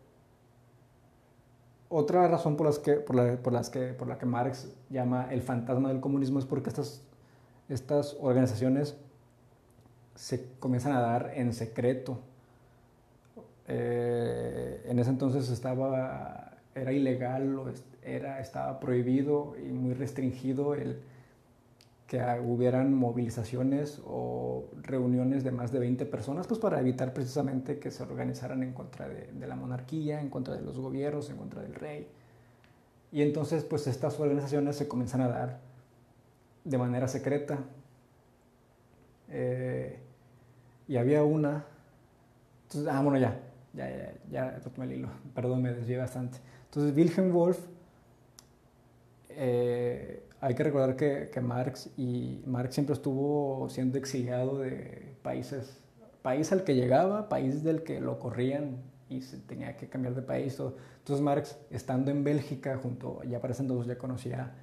otra 1.90 2.26
razón 2.28 2.56
por, 2.56 2.66
las 2.66 2.78
que, 2.78 2.94
por, 2.94 3.16
la, 3.16 3.36
por, 3.36 3.52
las 3.52 3.70
que, 3.70 3.92
por 3.92 4.08
la 4.08 4.18
que 4.18 4.26
Marx 4.26 4.68
llama 4.90 5.28
el 5.30 5.42
fantasma 5.42 5.88
del 5.88 6.00
comunismo 6.00 6.38
es 6.38 6.44
porque 6.44 6.68
estas, 6.68 7.02
estas 7.68 8.16
organizaciones 8.20 8.96
se 10.14 10.50
comienzan 10.58 10.92
a 10.92 11.00
dar 11.00 11.32
en 11.34 11.52
secreto. 11.52 12.18
Eh, 13.68 14.82
en 14.86 14.98
ese 14.98 15.10
entonces 15.10 15.48
estaba, 15.50 16.56
era 16.74 16.92
ilegal, 16.92 17.74
era, 18.14 18.40
estaba 18.40 18.80
prohibido 18.80 19.54
y 19.58 19.70
muy 19.72 19.94
restringido 19.94 20.74
el, 20.74 21.00
que 22.08 22.18
hubieran 22.42 22.94
movilizaciones 22.94 24.00
o 24.06 24.64
reuniones 24.80 25.44
de 25.44 25.50
más 25.50 25.72
de 25.72 25.78
20 25.78 26.06
personas, 26.06 26.46
pues 26.46 26.58
para 26.58 26.80
evitar 26.80 27.12
precisamente 27.12 27.78
que 27.78 27.90
se 27.90 28.02
organizaran 28.02 28.62
en 28.62 28.72
contra 28.72 29.06
de, 29.06 29.46
la 29.46 29.54
monarquía, 29.56 30.18
en 30.18 30.30
contra 30.30 30.56
de 30.56 30.62
los 30.62 30.78
gobiernos, 30.78 31.28
en 31.28 31.36
contra 31.36 31.60
del 31.60 31.74
rey. 31.74 32.08
Y 33.12 33.20
entonces, 33.20 33.62
pues 33.62 33.86
estas 33.86 34.18
organizaciones 34.18 34.76
se 34.76 34.88
comienzan 34.88 35.20
a 35.20 35.28
dar 35.28 35.60
de 36.64 36.78
manera 36.78 37.08
secreta. 37.08 37.58
Eh, 39.28 39.98
y 40.88 40.96
había 40.96 41.22
una, 41.24 41.66
entonces, 42.62 42.90
ah, 42.90 43.02
bueno, 43.02 43.18
ya, 43.18 43.38
ya, 43.74 44.14
ya, 44.30 44.58
ya 44.58 44.82
el 44.82 44.92
hilo, 44.92 45.08
perdón, 45.34 45.60
me 45.60 45.74
desvié 45.74 45.98
bastante. 45.98 46.38
Entonces, 46.64 46.96
Wilhelm 46.96 47.34
Wolf 47.34 47.58
eh, 49.40 50.24
hay 50.40 50.54
que 50.56 50.64
recordar 50.64 50.96
que, 50.96 51.40
Marx, 51.40 51.90
y 51.96 52.42
Marx 52.44 52.74
siempre 52.74 52.94
estuvo 52.94 53.68
siendo 53.70 53.96
exiliado 53.96 54.58
de 54.58 55.14
países, 55.22 55.80
país 56.22 56.50
al 56.50 56.64
que 56.64 56.74
llegaba, 56.74 57.28
país 57.28 57.62
del 57.62 57.84
que 57.84 58.00
lo 58.00 58.18
corrían 58.18 58.82
y 59.08 59.22
se 59.22 59.38
tenía 59.38 59.76
que 59.76 59.88
cambiar 59.88 60.16
de 60.16 60.22
país. 60.22 60.58
Entonces 60.58 61.24
Marx, 61.24 61.56
estando 61.70 62.10
en 62.10 62.24
Bélgica, 62.24 62.78
junto, 62.82 63.22
ya 63.22 63.40
para 63.40 63.52
ese 63.52 63.62
entonces 63.62 63.86
ya 63.86 63.96
conocía 63.96 64.54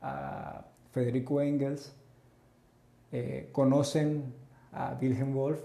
a 0.00 0.64
Federico 0.92 1.42
Engels, 1.42 1.94
eh, 3.12 3.50
conocen 3.52 4.32
a 4.72 4.96
Wilhelm 5.00 5.34
Wolf 5.34 5.60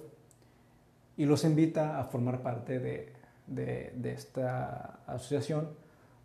y 1.15 1.23
los 1.23 1.45
invita 1.45 1.97
a 1.97 2.03
formar 2.03 2.41
parte 2.41 2.79
de, 2.79 3.13
de 3.47 4.11
esta 4.11 4.99
asociación 5.07 5.69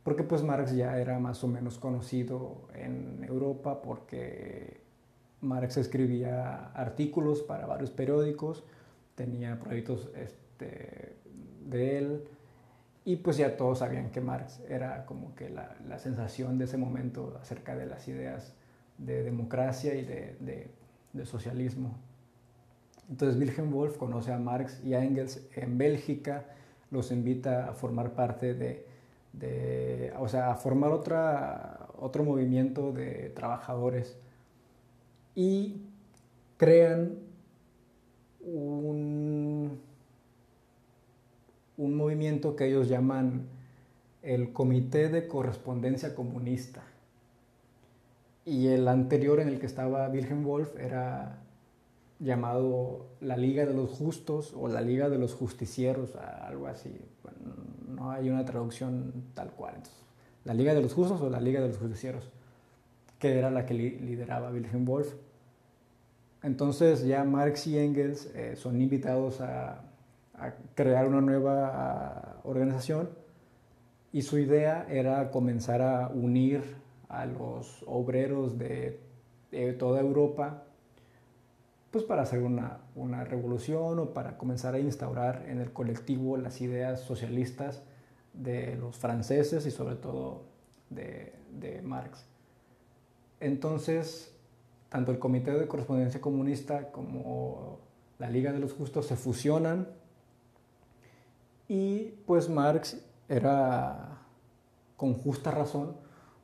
porque 0.05 0.23
pues 0.23 0.43
Marx 0.43 0.77
ya 0.77 0.99
era 0.99 1.19
más 1.19 1.43
o 1.43 1.49
menos 1.49 1.79
conocido 1.79 2.69
en 2.75 3.25
Europa 3.25 3.81
porque 3.83 4.81
Marx 5.41 5.79
escribía 5.79 6.67
artículos 6.73 7.43
para 7.43 7.67
varios 7.67 7.91
periódicos, 7.91 8.65
tenía 9.15 9.59
proyectos 9.59 10.11
este, 10.15 11.17
de 11.67 11.99
él 11.99 12.25
y 13.07 13.17
pues 13.17 13.39
ya 13.39 13.57
todos 13.57 13.79
sabían 13.79 14.11
que 14.11 14.21
Marx 14.21 14.61
era 14.69 15.07
como 15.07 15.35
que 15.35 15.49
la, 15.49 15.99
sensación 15.99 16.59
de 16.59 16.67
ese 16.67 16.77
momento 16.77 17.39
acerca 17.41 17.75
de 17.75 17.87
las 17.87 18.07
ideas 18.07 18.55
de 18.99 19.23
democracia 19.23 19.95
y 19.95 20.05
de, 20.05 20.71
de 21.15 21.27
socialismo. 21.27 21.97
Entonces 23.09 23.41
Wilhelm 23.41 23.71
Wolf 23.71 23.97
conoce 23.97 24.33
a 24.33 24.39
Marx 24.39 24.83
y 24.85 24.95
a 24.95 25.03
Engels 25.03 25.47
en 25.55 25.79
Bélgica, 25.79 26.45
los 26.91 27.11
invita 27.11 27.69
a 27.69 27.75
formar 27.75 28.13
parte 28.13 28.55
de, 28.55 28.87
o 30.19 30.29
sea, 30.29 30.55
formar 30.55 30.93
otra, 30.93 31.89
otro 31.99 32.25
movimiento 32.25 32.93
de 32.93 33.31
trabajadores 33.31 34.17
y 35.35 35.83
crean 36.57 37.19
un, 38.41 39.79
un 41.77 41.95
movimiento 41.97 42.57
que 42.57 42.67
ellos 42.67 42.89
llaman 42.89 43.47
el 44.23 44.53
Comité 44.53 45.09
de 45.09 45.29
Correspondencia 45.29 46.15
Comunista. 46.15 46.83
Y 48.47 48.69
el 48.69 48.89
anterior 48.89 49.41
en 49.41 49.49
el 49.49 49.59
que 49.59 49.67
estaba 49.67 50.09
Wilhelm 50.09 50.45
Wolf 50.45 50.79
era 50.79 51.39
llamado 52.21 53.07
la 53.21 53.37
Liga 53.37 53.67
de 53.67 53.75
los 53.75 53.91
Justos 53.91 54.55
o 54.57 54.69
la 54.69 54.81
Liga 54.81 55.09
de 55.09 55.19
los 55.19 55.35
Justicieros, 55.35 56.15
algo 56.17 56.67
así. 56.67 56.91
No 57.95 58.11
hay 58.11 58.29
una 58.29 58.45
traducción 58.45 59.13
tal 59.35 59.51
cual. 59.51 59.75
la 60.45 60.55
Liga 60.55 60.75
de 60.75 60.83
los 60.83 60.93
Justos 60.93 61.21
o 61.23 61.31
la 61.31 61.41
Liga 61.41 61.61
de 61.61 61.69
los 61.69 61.79
Justicieros, 61.79 62.29
que 63.19 63.39
era 63.39 63.51
la 63.51 63.65
que 63.65 63.75
lideraba 63.75 64.51
Wilhelm 64.51 64.85
Wolf. 64.85 65.15
Entonces 66.43 67.07
ya 67.07 67.25
Marx 67.25 67.67
y 67.67 67.79
Engels 67.79 68.27
eh, 68.35 68.55
son 68.57 68.81
invitados 68.81 69.41
a, 69.41 69.81
crear 70.75 71.07
una 71.07 71.21
nueva 71.21 72.41
organización 72.43 73.09
y 74.13 74.23
su 74.23 74.37
idea 74.37 74.85
era 74.91 75.31
comenzar 75.31 75.81
a 75.81 76.09
unir 76.09 76.61
a 77.09 77.25
los 77.25 77.85
obreros 77.87 78.59
de 78.59 78.99
toda 79.79 80.01
Europa 80.01 80.64
pues 81.95 82.03
para 82.05 82.23
hacer 82.23 82.43
una, 82.43 83.23
revolución 83.23 84.01
o 84.01 84.13
para 84.13 84.37
comenzar 84.37 84.75
a 84.75 84.81
instaurar 84.81 85.45
en 85.47 85.61
el 85.61 85.73
colectivo 85.73 86.37
las 86.37 86.61
ideas 86.61 87.03
socialistas 87.03 87.85
de 88.33 88.75
los 88.75 88.97
franceses 88.97 89.65
y 89.65 89.71
sobre 89.71 89.95
todo 89.95 90.43
de, 90.91 91.33
Marx. 91.85 92.27
Entonces, 93.39 94.35
tanto 94.89 95.13
el 95.13 95.21
Comité 95.21 95.53
de 95.53 95.69
Correspondencia 95.69 96.21
Comunista 96.21 96.91
como 96.91 97.79
la 98.19 98.29
Liga 98.29 98.53
de 98.53 98.59
los 98.59 98.73
Justos 98.73 99.07
se 99.07 99.15
fusionan 99.15 99.87
y 101.69 102.07
pues 102.27 102.49
Marx 102.49 103.01
era, 103.29 104.19
con 104.97 105.15
justa 105.15 105.53
razón, 105.53 105.97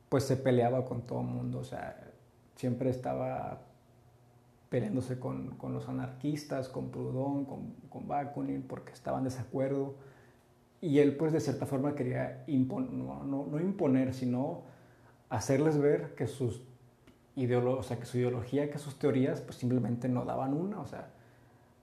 pues 0.07 0.23
se 0.23 0.37
peleaba 0.37 0.85
con 0.85 1.01
todo 1.01 1.19
el 1.19 1.27
mundo, 1.27 1.59
o 1.59 1.65
sea, 1.65 2.09
siempre 2.55 2.89
estaba 2.89 3.63
peleándose 4.71 5.19
con, 5.19 5.57
los 5.61 5.89
anarquistas, 5.89 6.69
con 6.69 6.91
Proudhon, 6.91 7.43
con, 7.43 7.73
con, 7.89 8.07
Bakunin, 8.07 8.61
porque 8.61 8.93
estaban 8.93 9.19
en 9.19 9.23
desacuerdo. 9.25 9.95
Y 10.79 10.99
él, 10.99 11.17
pues, 11.17 11.33
de 11.33 11.41
cierta 11.41 11.65
forma 11.65 11.93
quería 11.93 12.45
no, 12.47 13.59
imponer, 13.59 14.13
sino 14.13 14.61
hacerles 15.29 15.77
ver 15.77 16.15
que, 16.15 16.25
sus 16.25 16.61
o 17.35 17.83
sea, 17.83 17.99
que 17.99 18.05
su 18.05 18.17
ideología, 18.17 18.71
que 18.71 18.77
sus 18.77 18.97
teorías, 18.97 19.41
pues 19.41 19.57
simplemente 19.57 20.07
no 20.07 20.23
daban 20.23 20.53
una. 20.53 20.79
O 20.79 20.87
sea, 20.87 21.09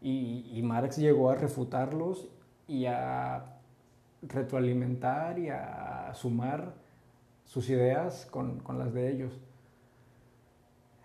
y, 0.01 0.59
Marx 0.65 0.97
llegó 0.97 1.29
a 1.29 1.35
refutarlos 1.35 2.27
y 2.67 2.87
a 2.87 3.59
retroalimentar 4.23 5.39
y 5.39 5.51
a 5.51 6.11
sumar 6.15 6.73
sus 7.45 7.69
ideas 7.69 8.25
con, 8.31 8.61
con 8.61 8.79
las 8.79 8.95
de 8.95 9.13
ellos. 9.13 9.39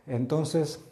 Entonces, 0.08 0.90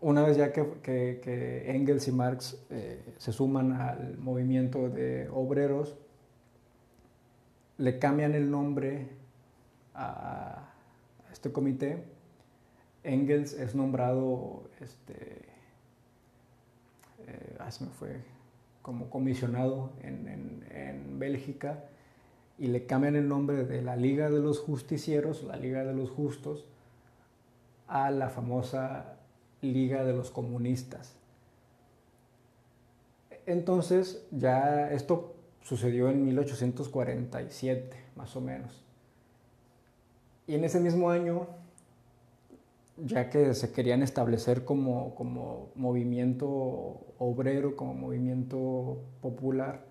una 0.00 0.22
vez 0.22 0.36
ya 0.36 0.52
que, 0.52 1.64
Engels 1.66 2.08
y 2.08 2.12
Marx 2.12 2.58
eh, 2.70 3.02
se 3.18 3.32
suman 3.32 3.72
al 3.72 4.16
movimiento 4.18 4.88
de 4.88 5.28
obreros, 5.28 5.96
le 7.78 7.98
cambian 7.98 8.34
el 8.34 8.50
nombre 8.50 9.08
a, 9.94 10.72
este 11.32 11.52
comité. 11.52 12.02
Engels 13.02 13.52
es 13.54 13.74
nombrado, 13.74 14.64
este, 14.80 15.42
eh, 17.26 17.58
me 17.80 17.86
fue, 17.88 18.16
como 18.82 19.10
comisionado 19.10 19.92
en, 20.02 20.64
en 20.70 21.18
Bélgica 21.18 21.84
y 22.58 22.68
le 22.68 22.84
cambian 22.86 23.16
el 23.16 23.28
nombre 23.28 23.64
de 23.64 23.80
la 23.82 23.96
Liga 23.96 24.30
de 24.30 24.40
los 24.40 24.58
Justicieros, 24.58 25.44
la 25.44 25.56
Liga 25.56 25.84
de 25.84 25.94
los 25.94 26.10
Justos, 26.10 26.66
a 27.86 28.10
la 28.10 28.28
famosa 28.28 29.19
Liga 29.62 30.04
de 30.04 30.12
los 30.12 30.30
Comunistas. 30.30 31.14
Entonces, 33.46 34.26
ya 34.30 34.90
esto 34.92 35.34
sucedió 35.62 36.08
en 36.08 36.24
1847, 36.24 37.96
más 38.16 38.36
o 38.36 38.40
menos. 38.40 38.82
Y 40.46 40.54
en 40.54 40.64
ese 40.64 40.80
mismo 40.80 41.10
año, 41.10 41.46
ya 42.96 43.30
que 43.30 43.54
se 43.54 43.72
querían 43.72 44.02
establecer 44.02 44.64
como, 44.64 45.14
como 45.14 45.70
movimiento 45.74 47.00
obrero, 47.18 47.76
como 47.76 47.94
movimiento 47.94 48.98
popular, 49.20 49.84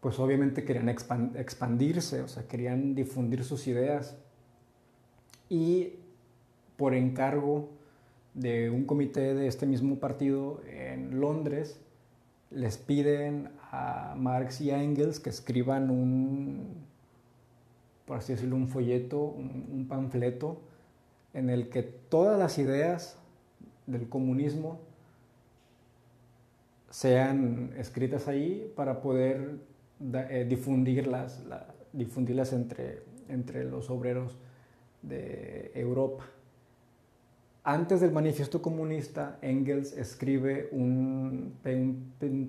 pues 0.00 0.18
obviamente 0.18 0.64
querían 0.64 0.88
expandirse, 0.88 2.20
o 2.20 2.28
sea, 2.28 2.46
querían 2.46 2.94
difundir 2.94 3.42
sus 3.44 3.66
ideas. 3.66 4.16
Y 5.48 5.94
por 6.76 6.94
encargo 6.94 7.70
de 8.34 8.68
un 8.68 8.84
comité 8.84 9.34
de 9.34 9.46
este 9.46 9.64
mismo 9.66 9.98
partido 9.98 10.60
en 10.66 11.20
Londres 11.20 11.80
les 12.50 12.76
piden 12.76 13.50
a 13.70 14.14
Marx 14.16 14.60
y 14.60 14.70
Engels 14.70 15.18
que 15.18 15.30
escriban 15.30 15.90
un, 15.90 16.84
por 18.06 18.18
así 18.18 18.32
decirlo, 18.32 18.56
un 18.56 18.68
folleto, 18.68 19.22
un, 19.22 19.86
panfleto 19.88 20.60
en 21.32 21.50
el 21.50 21.68
que 21.68 21.82
todas 21.82 22.38
las 22.38 22.58
ideas 22.58 23.18
del 23.86 24.08
comunismo 24.08 24.80
sean 26.90 27.72
escritas 27.76 28.28
ahí 28.28 28.72
para 28.76 29.00
poder 29.00 29.58
eh, 30.30 30.46
difundirlas, 30.48 31.42
difundirlas 31.92 32.52
entre, 32.52 33.02
entre 33.28 33.64
los 33.64 33.90
obreros 33.90 34.38
de 35.02 35.72
Europa. 35.74 36.24
Antes 37.66 38.02
del 38.02 38.12
manifiesto 38.12 38.60
comunista, 38.60 39.38
Engels 39.40 39.96
escribe 39.96 40.68
un, 40.70 41.54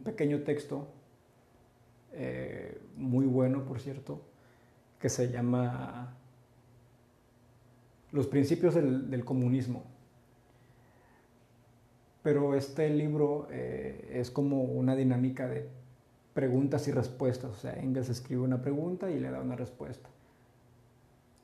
pequeño 0.03 0.41
texto, 0.41 0.89
eh, 2.11 2.77
muy 2.97 3.25
bueno 3.25 3.63
por 3.63 3.79
cierto, 3.79 4.19
que 4.99 5.07
se 5.07 5.31
llama 5.31 6.17
Los 8.11 8.27
principios 8.27 8.75
del, 8.75 9.23
comunismo. 9.23 9.85
Pero 12.21 12.53
este 12.53 12.89
libro 12.89 13.47
eh, 13.51 14.09
es 14.15 14.29
como 14.29 14.63
una 14.63 14.97
dinámica 14.97 15.47
de 15.47 15.69
preguntas 16.33 16.89
y 16.89 16.91
respuestas. 16.91 17.51
O 17.51 17.55
sea, 17.55 17.73
Engels 17.79 18.09
escribe 18.09 18.41
una 18.41 18.61
pregunta 18.61 19.09
y 19.09 19.21
le 19.21 19.31
da 19.31 19.39
una 19.39 19.55
respuesta 19.55 20.09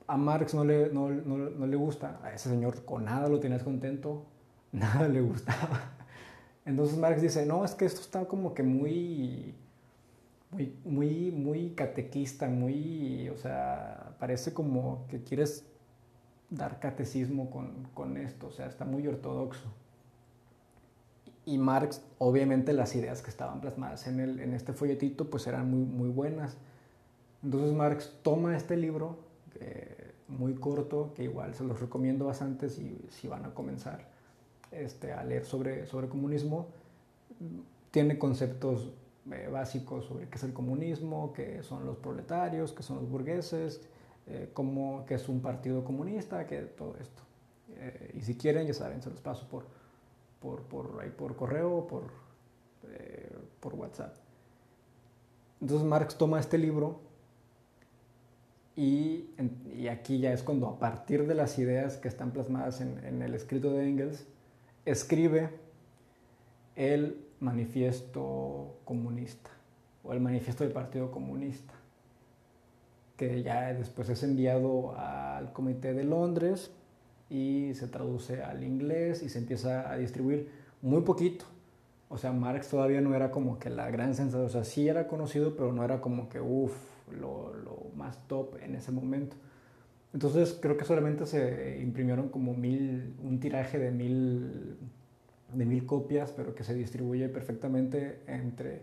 a 0.06 0.16
Marx 0.16 0.54
no 0.54 0.64
le, 0.64 0.90
no, 0.92 1.10
le 1.10 1.76
gusta, 1.76 2.20
a 2.22 2.32
ese 2.32 2.48
señor 2.48 2.84
con 2.84 3.04
nada 3.04 3.28
lo 3.28 3.40
tenías 3.40 3.62
contento, 3.62 4.26
nada 4.72 5.08
le 5.08 5.20
gustaba. 5.20 5.92
Entonces 6.64 6.96
Marx 6.96 7.22
dice, 7.22 7.44
no, 7.46 7.64
es 7.64 7.74
que 7.74 7.84
esto 7.84 8.00
está 8.00 8.26
como 8.26 8.54
que 8.54 8.62
muy, 8.62 9.54
muy, 10.50 10.76
muy, 10.84 11.30
muy 11.32 11.70
catequista, 11.70 12.48
muy, 12.48 13.28
o 13.30 13.36
sea, 13.36 14.14
parece 14.18 14.52
como 14.52 15.06
que 15.08 15.22
quieres 15.22 15.66
dar 16.50 16.78
catecismo 16.78 17.50
con, 17.94 18.16
esto, 18.16 18.48
o 18.48 18.52
sea, 18.52 18.66
está 18.66 18.84
muy 18.84 19.06
ortodoxo. 19.06 19.72
Y 21.44 21.58
Marx, 21.58 22.02
obviamente 22.18 22.72
las 22.72 22.94
ideas 22.94 23.22
que 23.22 23.30
estaban 23.30 23.60
plasmadas 23.60 24.06
en, 24.06 24.20
el, 24.20 24.38
en 24.38 24.54
este 24.54 24.72
folletito, 24.72 25.28
pues 25.28 25.46
eran 25.48 25.68
muy, 25.68 25.84
muy 25.84 26.08
buenas. 26.08 26.56
Entonces 27.42 27.72
Marx 27.72 28.12
toma 28.22 28.56
este 28.56 28.76
libro, 28.76 29.18
muy 30.38 30.54
corto, 30.54 31.12
que 31.14 31.24
igual 31.24 31.54
se 31.54 31.64
los 31.64 31.80
recomiendo 31.80 32.26
bastante 32.26 32.68
si, 32.68 32.98
si 33.10 33.28
van 33.28 33.44
a 33.44 33.54
comenzar 33.54 34.08
este, 34.70 35.12
a 35.12 35.22
leer 35.22 35.44
sobre, 35.44 35.86
sobre 35.86 36.08
comunismo. 36.08 36.68
Tiene 37.90 38.18
conceptos 38.18 38.90
eh, 39.30 39.48
básicos 39.52 40.06
sobre 40.06 40.28
qué 40.28 40.36
es 40.36 40.44
el 40.44 40.52
comunismo, 40.52 41.32
qué 41.32 41.62
son 41.62 41.86
los 41.86 41.96
proletarios, 41.98 42.72
qué 42.72 42.82
son 42.82 42.96
los 42.96 43.08
burgueses, 43.08 43.82
eh, 44.26 44.50
cómo, 44.52 45.04
qué 45.06 45.14
es 45.14 45.28
un 45.28 45.40
partido 45.40 45.84
comunista, 45.84 46.46
que 46.46 46.62
todo 46.62 46.96
esto. 47.00 47.22
Eh, 47.76 48.14
y 48.14 48.20
si 48.22 48.36
quieren, 48.36 48.66
ya 48.66 48.74
saben, 48.74 49.02
se 49.02 49.10
los 49.10 49.20
paso 49.20 49.46
por, 49.48 49.64
por, 50.40 50.62
por, 50.62 51.00
ahí 51.02 51.10
por 51.10 51.36
correo 51.36 51.76
o 51.76 51.86
por, 51.86 52.04
por 53.60 53.74
WhatsApp. 53.74 54.16
Entonces 55.60 55.86
Marx 55.86 56.16
toma 56.18 56.40
este 56.40 56.58
libro 56.58 57.11
y, 58.76 59.28
aquí 59.90 60.18
ya 60.18 60.32
es 60.32 60.42
cuando 60.42 60.66
a 60.68 60.78
partir 60.78 61.26
de 61.26 61.34
las 61.34 61.58
ideas 61.58 61.96
que 61.96 62.08
están 62.08 62.30
plasmadas 62.30 62.80
en, 62.80 63.22
el 63.22 63.34
escrito 63.34 63.72
de 63.72 63.88
Engels, 63.88 64.24
escribe 64.86 65.50
el 66.76 67.24
manifiesto 67.40 68.78
comunista 68.84 69.50
o 70.02 70.12
el 70.12 70.20
manifiesto 70.20 70.64
del 70.64 70.72
Partido 70.72 71.10
Comunista, 71.10 71.74
que 73.16 73.42
ya 73.42 73.72
después 73.74 74.08
es 74.08 74.22
enviado 74.22 74.96
al 74.96 75.52
Comité 75.52 75.92
de 75.92 76.04
Londres 76.04 76.70
y 77.28 77.72
se 77.74 77.86
traduce 77.86 78.42
al 78.42 78.64
inglés 78.64 79.22
y 79.22 79.28
se 79.28 79.38
empieza 79.38 79.90
a 79.90 79.96
distribuir 79.96 80.50
muy 80.80 81.02
poquito. 81.02 81.44
O 82.08 82.18
sea, 82.18 82.32
Marx 82.32 82.68
todavía 82.68 83.00
no 83.00 83.14
era 83.14 83.30
como 83.30 83.58
que 83.58 83.70
la 83.70 83.90
gran 83.90 84.14
sensación, 84.14 84.46
o 84.46 84.48
sea, 84.48 84.64
sí 84.64 84.88
era 84.88 85.08
conocido, 85.08 85.56
pero 85.56 85.72
no 85.72 85.84
era 85.84 86.00
como 86.00 86.28
que, 86.28 86.40
uff, 86.40 86.91
lo, 87.12 87.54
lo 87.54 87.90
más 87.96 88.26
top 88.28 88.56
en 88.62 88.74
ese 88.74 88.92
momento. 88.92 89.36
Entonces 90.12 90.58
creo 90.60 90.76
que 90.76 90.84
solamente 90.84 91.26
se 91.26 91.80
imprimieron 91.80 92.28
como 92.28 92.54
mil, 92.54 93.14
un 93.22 93.40
tiraje 93.40 93.78
de 93.78 93.90
mil, 93.90 94.76
de 95.52 95.64
mil 95.64 95.86
copias, 95.86 96.32
pero 96.32 96.54
que 96.54 96.64
se 96.64 96.74
distribuye 96.74 97.28
perfectamente 97.28 98.20
entre, 98.26 98.82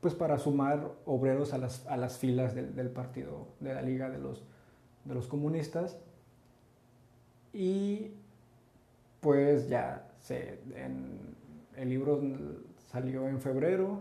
pues 0.00 0.14
para 0.14 0.38
sumar 0.38 0.92
obreros 1.06 1.54
a 1.54 1.58
las, 1.58 1.86
a 1.86 1.96
las 1.96 2.18
filas 2.18 2.54
del, 2.54 2.74
del, 2.74 2.90
partido, 2.90 3.48
de 3.60 3.74
la 3.74 3.82
Liga 3.82 4.10
de 4.10 4.18
los, 4.18 4.44
de 5.04 5.14
los 5.14 5.26
Comunistas. 5.26 5.98
Y 7.54 8.10
pues 9.20 9.68
ya 9.70 10.08
se, 10.20 10.58
en, 10.74 11.36
el 11.76 11.88
libro 11.88 12.20
salió 12.90 13.28
en 13.28 13.40
febrero 13.40 14.00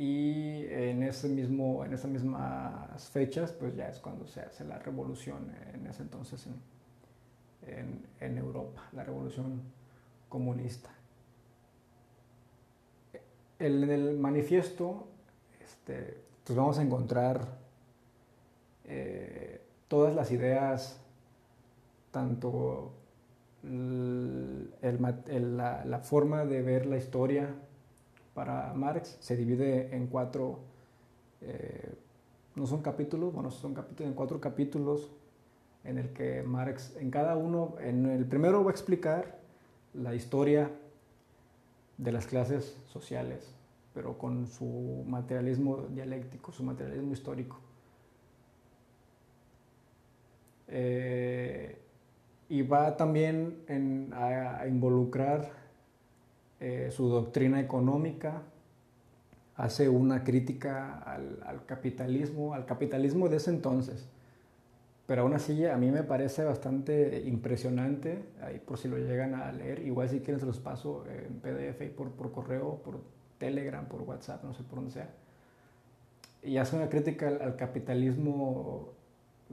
y 0.00 0.64
en, 0.70 1.02
ese 1.02 1.28
mismo, 1.28 1.84
en 1.84 1.92
esas 1.92 2.10
mismas 2.10 3.10
fechas, 3.10 3.52
pues 3.52 3.76
ya 3.76 3.86
es 3.90 3.98
cuando 3.98 4.26
se 4.26 4.40
hace 4.40 4.64
la 4.64 4.78
revolución 4.78 5.52
en 5.74 5.86
ese 5.86 6.00
entonces 6.00 6.48
en, 7.66 8.06
en, 8.18 8.38
Europa, 8.38 8.88
la 8.92 9.04
revolución 9.04 9.60
comunista. 10.30 10.88
En 13.58 13.90
el 13.90 14.16
manifiesto, 14.16 15.06
este, 15.62 16.16
pues 16.44 16.56
vamos 16.56 16.78
a 16.78 16.82
encontrar 16.82 17.58
eh, 18.86 19.60
todas 19.86 20.14
las 20.14 20.30
ideas, 20.30 20.98
tanto 22.10 22.94
la 24.80 26.00
forma 26.02 26.46
de 26.46 26.62
ver 26.62 26.86
la 26.86 26.96
historia, 26.96 27.54
para 28.40 28.72
Marx 28.72 29.18
se 29.20 29.36
divide 29.36 29.94
en 29.94 30.06
cuatro, 30.06 30.60
eh, 31.42 31.92
no 32.54 32.66
son 32.66 32.80
capítulos, 32.80 33.34
bueno, 33.34 33.50
son 33.50 33.74
capítulos, 33.74 34.08
en 34.08 34.14
cuatro 34.14 34.40
capítulos 34.40 35.10
en 35.84 35.98
el 35.98 36.14
que 36.14 36.42
Marx, 36.42 36.96
en 36.98 37.10
cada 37.10 37.36
uno, 37.36 37.74
en 37.82 38.06
el 38.06 38.24
primero 38.24 38.64
va 38.64 38.70
a 38.70 38.72
explicar 38.72 39.38
la 39.92 40.14
historia 40.14 40.70
de 41.98 42.12
las 42.12 42.26
clases 42.26 42.78
sociales, 42.86 43.54
pero 43.92 44.16
con 44.16 44.46
su 44.46 45.04
materialismo 45.06 45.88
dialéctico, 45.90 46.50
su 46.50 46.62
materialismo 46.62 47.12
histórico. 47.12 47.60
Eh, 50.68 51.76
y 52.48 52.62
va 52.62 52.96
también 52.96 54.10
a 54.14 54.66
involucrar 54.66 55.59
eh, 56.60 56.90
su 56.90 57.08
doctrina 57.08 57.58
económica, 57.58 58.42
hace 59.56 59.88
una 59.88 60.24
crítica 60.24 60.98
al, 60.98 61.42
al, 61.46 61.64
capitalismo, 61.64 62.54
al 62.54 62.66
capitalismo 62.66 63.28
de 63.28 63.38
ese 63.38 63.50
entonces. 63.50 64.08
Pero 65.06 65.22
aún 65.22 65.34
así 65.34 65.66
a 65.66 65.76
mí 65.76 65.90
me 65.90 66.02
parece 66.02 66.44
bastante 66.44 67.22
impresionante, 67.26 68.24
ahí 68.42 68.58
por 68.58 68.78
si 68.78 68.88
lo 68.88 68.96
llegan 68.98 69.34
a 69.34 69.50
leer, 69.52 69.80
igual 69.80 70.08
si 70.08 70.20
quieren 70.20 70.38
se 70.38 70.46
los 70.46 70.60
paso 70.60 71.04
en 71.08 71.40
PDF 71.40 71.80
y 71.82 71.88
por, 71.88 72.10
por 72.10 72.30
correo, 72.30 72.76
por 72.84 73.00
Telegram, 73.38 73.86
por 73.86 74.02
WhatsApp, 74.02 74.44
no 74.44 74.54
sé 74.54 74.62
por 74.62 74.76
dónde 74.76 74.92
sea. 74.92 75.10
Y 76.42 76.58
hace 76.58 76.76
una 76.76 76.88
crítica 76.88 77.28
al, 77.28 77.42
al 77.42 77.56
capitalismo, 77.56 78.90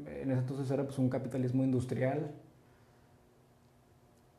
en 0.05 0.31
ese 0.31 0.41
entonces 0.41 0.69
era 0.69 0.83
pues 0.83 0.99
un 0.99 1.09
capitalismo 1.09 1.63
industrial, 1.63 2.31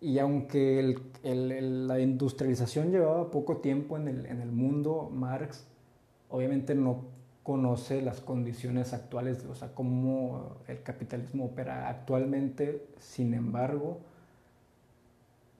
y 0.01 0.19
aunque 0.19 0.97
la 1.25 2.01
industrialización 2.01 2.91
llevaba 2.91 3.31
poco 3.31 3.59
tiempo 3.59 3.97
en 3.97 4.09
el, 4.09 4.27
en 4.27 4.41
el, 4.41 4.53
mundo, 4.53 5.11
Marx 5.13 5.67
obviamente 6.29 6.75
no 6.75 7.07
conoce 7.43 8.03
las 8.03 8.21
condiciones 8.21 8.93
actuales, 8.93 9.45
o 9.47 9.55
sea, 9.55 9.75
cómo 9.75 10.59
el 10.69 10.83
capitalismo 10.83 11.47
opera 11.47 11.89
actualmente. 11.89 12.87
Sin 12.99 13.35
embargo, 13.35 14.01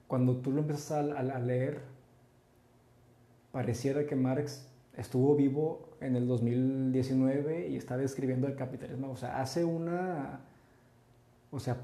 cuando 0.07 0.37
tú 0.37 0.51
lo 0.51 0.61
empiezas 0.61 0.91
a, 0.91 0.99
a, 0.99 1.19
a 1.19 1.39
leer, 1.39 1.81
pareciera 3.51 4.05
que 4.05 4.15
Marx 4.15 4.67
estuvo 4.95 5.35
vivo 5.35 5.89
en 5.99 6.15
el 6.15 6.27
2019 6.27 7.69
y 7.69 7.75
está 7.75 7.97
describiendo 7.97 8.47
el 8.47 8.55
capitalismo. 8.55 9.11
O 9.11 9.17
sea, 9.17 9.41
hace 9.41 9.65
una... 9.65 10.41
O 11.51 11.59
sea, 11.59 11.77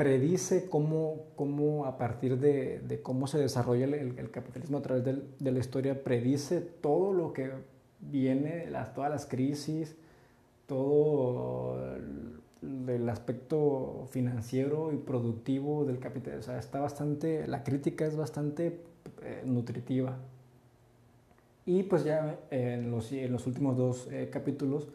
predice 0.00 0.70
cómo, 0.70 1.26
cómo 1.36 1.84
a 1.84 1.98
partir 1.98 2.38
de, 2.38 2.80
de, 2.80 3.02
cómo 3.02 3.26
se 3.26 3.36
desarrolla 3.36 3.84
el, 3.84 4.18
el 4.18 4.30
capitalismo 4.30 4.78
a 4.78 4.80
través 4.80 5.04
del, 5.04 5.26
de 5.38 5.52
la 5.52 5.58
historia, 5.58 6.02
predice 6.02 6.62
todo 6.62 7.12
lo 7.12 7.34
que 7.34 7.50
viene, 8.00 8.70
las, 8.70 8.94
todas 8.94 9.10
las 9.10 9.26
crisis, 9.26 9.94
todo 10.66 11.94
el, 11.96 12.88
el, 12.88 13.06
aspecto 13.10 14.08
financiero 14.10 14.90
y 14.90 14.96
productivo 14.96 15.84
del 15.84 15.98
capitalismo. 15.98 16.40
O 16.40 16.44
sea, 16.44 16.58
está 16.58 16.80
bastante, 16.80 17.46
la 17.46 17.62
crítica 17.62 18.06
es 18.06 18.16
bastante 18.16 18.80
eh, 19.22 19.42
nutritiva. 19.44 20.16
Y 21.66 21.82
pues 21.82 22.04
ya 22.04 22.38
en 22.50 22.90
los, 22.90 23.12
en 23.12 23.30
los 23.30 23.46
últimos 23.46 23.76
dos 23.76 24.08
eh, 24.10 24.30
capítulos, 24.32 24.88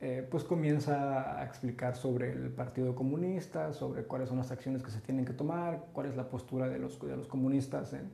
eh, 0.00 0.26
pues 0.30 0.44
comienza 0.44 1.40
a 1.40 1.44
explicar 1.44 1.96
sobre 1.96 2.32
el 2.32 2.50
Partido 2.50 2.94
Comunista, 2.94 3.72
sobre 3.72 4.04
cuáles 4.04 4.28
son 4.28 4.38
las 4.38 4.52
acciones 4.52 4.82
que 4.82 4.90
se 4.90 5.00
tienen 5.00 5.24
que 5.24 5.32
tomar, 5.32 5.86
cuál 5.92 6.06
es 6.06 6.16
la 6.16 6.28
postura 6.28 6.68
de 6.68 6.78
los, 6.78 7.00
de 7.00 7.16
los 7.16 7.26
comunistas, 7.26 7.92
en, 7.92 8.10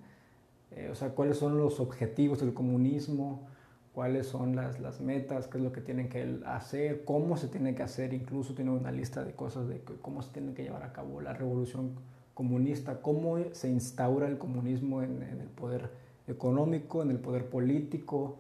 eh, 0.70 0.88
o 0.90 0.94
sea, 0.94 1.10
cuáles 1.10 1.36
son 1.36 1.58
los 1.58 1.80
objetivos 1.80 2.40
del 2.40 2.54
comunismo, 2.54 3.46
cuáles 3.92 4.26
son 4.26 4.56
las, 4.56 4.80
las, 4.80 5.02
metas, 5.02 5.46
qué 5.46 5.58
es 5.58 5.64
lo 5.64 5.72
que 5.72 5.82
tienen 5.82 6.08
que 6.08 6.40
hacer, 6.46 7.04
cómo 7.04 7.36
se 7.36 7.48
tiene 7.48 7.74
que 7.74 7.82
hacer, 7.82 8.14
incluso 8.14 8.54
tiene 8.54 8.70
una 8.70 8.90
lista 8.90 9.22
de 9.22 9.32
cosas 9.32 9.68
de 9.68 9.80
cómo 10.00 10.22
se 10.22 10.32
tiene 10.32 10.54
que 10.54 10.62
llevar 10.62 10.84
a 10.84 10.92
cabo 10.94 11.20
la 11.20 11.34
revolución 11.34 11.92
comunista, 12.32 13.02
cómo 13.02 13.36
se 13.52 13.68
instaura 13.68 14.26
el 14.26 14.38
comunismo 14.38 15.02
en, 15.02 15.22
en 15.22 15.40
el 15.40 15.48
poder 15.48 15.90
económico, 16.26 17.02
en 17.02 17.10
el 17.10 17.18
poder 17.18 17.48
político, 17.50 18.38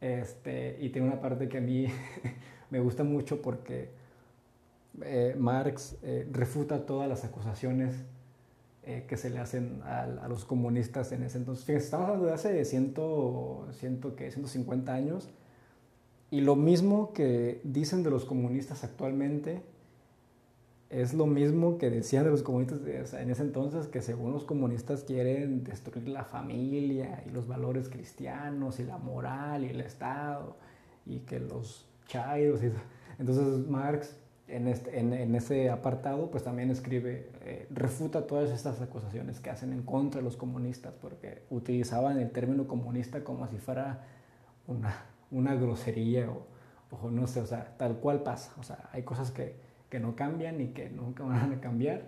este, 0.00 0.78
y 0.80 0.88
tiene 0.90 1.08
una 1.08 1.20
parte 1.20 1.48
que 1.48 1.58
a 1.58 1.60
mí 1.60 1.86
me 2.70 2.80
gusta 2.80 3.04
mucho 3.04 3.42
porque 3.42 3.90
eh, 5.02 5.34
Marx 5.38 5.96
eh, 6.02 6.28
refuta 6.32 6.86
todas 6.86 7.08
las 7.08 7.24
acusaciones 7.24 7.94
eh, 8.82 9.04
que 9.06 9.16
se 9.16 9.30
le 9.30 9.38
hacen 9.38 9.82
a, 9.84 10.26
los 10.28 10.44
comunistas 10.44 11.12
en 11.12 11.22
ese 11.22 11.38
entonces. 11.38 11.64
Fíjense, 11.64 11.84
estamos 11.84 12.06
hablando 12.06 12.26
de 12.26 12.32
hace 12.32 12.64
100, 12.64 12.94
100, 13.72 14.00
¿qué? 14.16 14.30
150 14.30 14.92
años 14.92 15.28
y 16.30 16.40
lo 16.40 16.56
mismo 16.56 17.12
que 17.12 17.60
dicen 17.64 18.02
de 18.02 18.10
los 18.10 18.24
comunistas 18.24 18.84
actualmente 18.84 19.62
es 20.88 21.14
lo 21.14 21.26
mismo 21.26 21.78
que 21.78 21.90
decían 21.90 22.24
de 22.24 22.30
los 22.30 22.42
comunistas 22.42 22.80
en 23.14 23.30
ese 23.30 23.42
entonces, 23.42 23.86
que 23.86 24.02
según 24.02 24.32
los 24.32 24.44
comunistas 24.44 25.04
quieren 25.04 25.62
destruir 25.62 26.08
la 26.08 26.24
familia 26.24 27.22
y 27.26 27.30
los 27.30 27.46
valores 27.46 27.88
cristianos 27.88 28.80
y 28.80 28.84
la 28.84 28.98
moral 28.98 29.64
y 29.64 29.68
el 29.68 29.80
Estado 29.80 30.56
y 31.06 31.20
que 31.20 31.38
los 31.38 31.89
chairos. 32.10 32.60
Entonces 33.18 33.66
Marx 33.68 34.16
en, 34.48 34.66
este, 34.66 34.98
en, 34.98 35.12
en, 35.12 35.34
ese 35.34 35.70
apartado 35.70 36.30
pues 36.30 36.42
también 36.42 36.70
escribe, 36.70 37.30
eh, 37.42 37.66
refuta 37.70 38.26
todas 38.26 38.50
estas 38.50 38.80
acusaciones 38.80 39.38
que 39.38 39.50
hacen 39.50 39.72
en 39.72 39.82
contra 39.82 40.20
de 40.20 40.24
los 40.24 40.36
comunistas 40.36 40.92
porque 41.00 41.42
utilizaban 41.50 42.18
el 42.18 42.30
término 42.30 42.66
comunista 42.66 43.22
como 43.22 43.46
si 43.46 43.58
fuera 43.58 44.06
una, 44.66 45.04
una 45.30 45.54
grosería 45.54 46.28
o, 46.30 46.46
o 46.90 47.10
no 47.10 47.26
sé, 47.28 47.40
o 47.40 47.46
sea, 47.46 47.76
tal 47.76 47.98
cual 47.98 48.22
pasa. 48.22 48.52
O 48.58 48.64
sea, 48.64 48.88
hay 48.92 49.04
cosas 49.04 49.30
que 49.30 49.70
que 49.90 50.00
no 50.00 50.16
cambian 50.16 50.60
y 50.60 50.68
que 50.68 50.88
nunca 50.88 51.24
van 51.24 51.52
a 51.52 51.60
cambiar, 51.60 52.04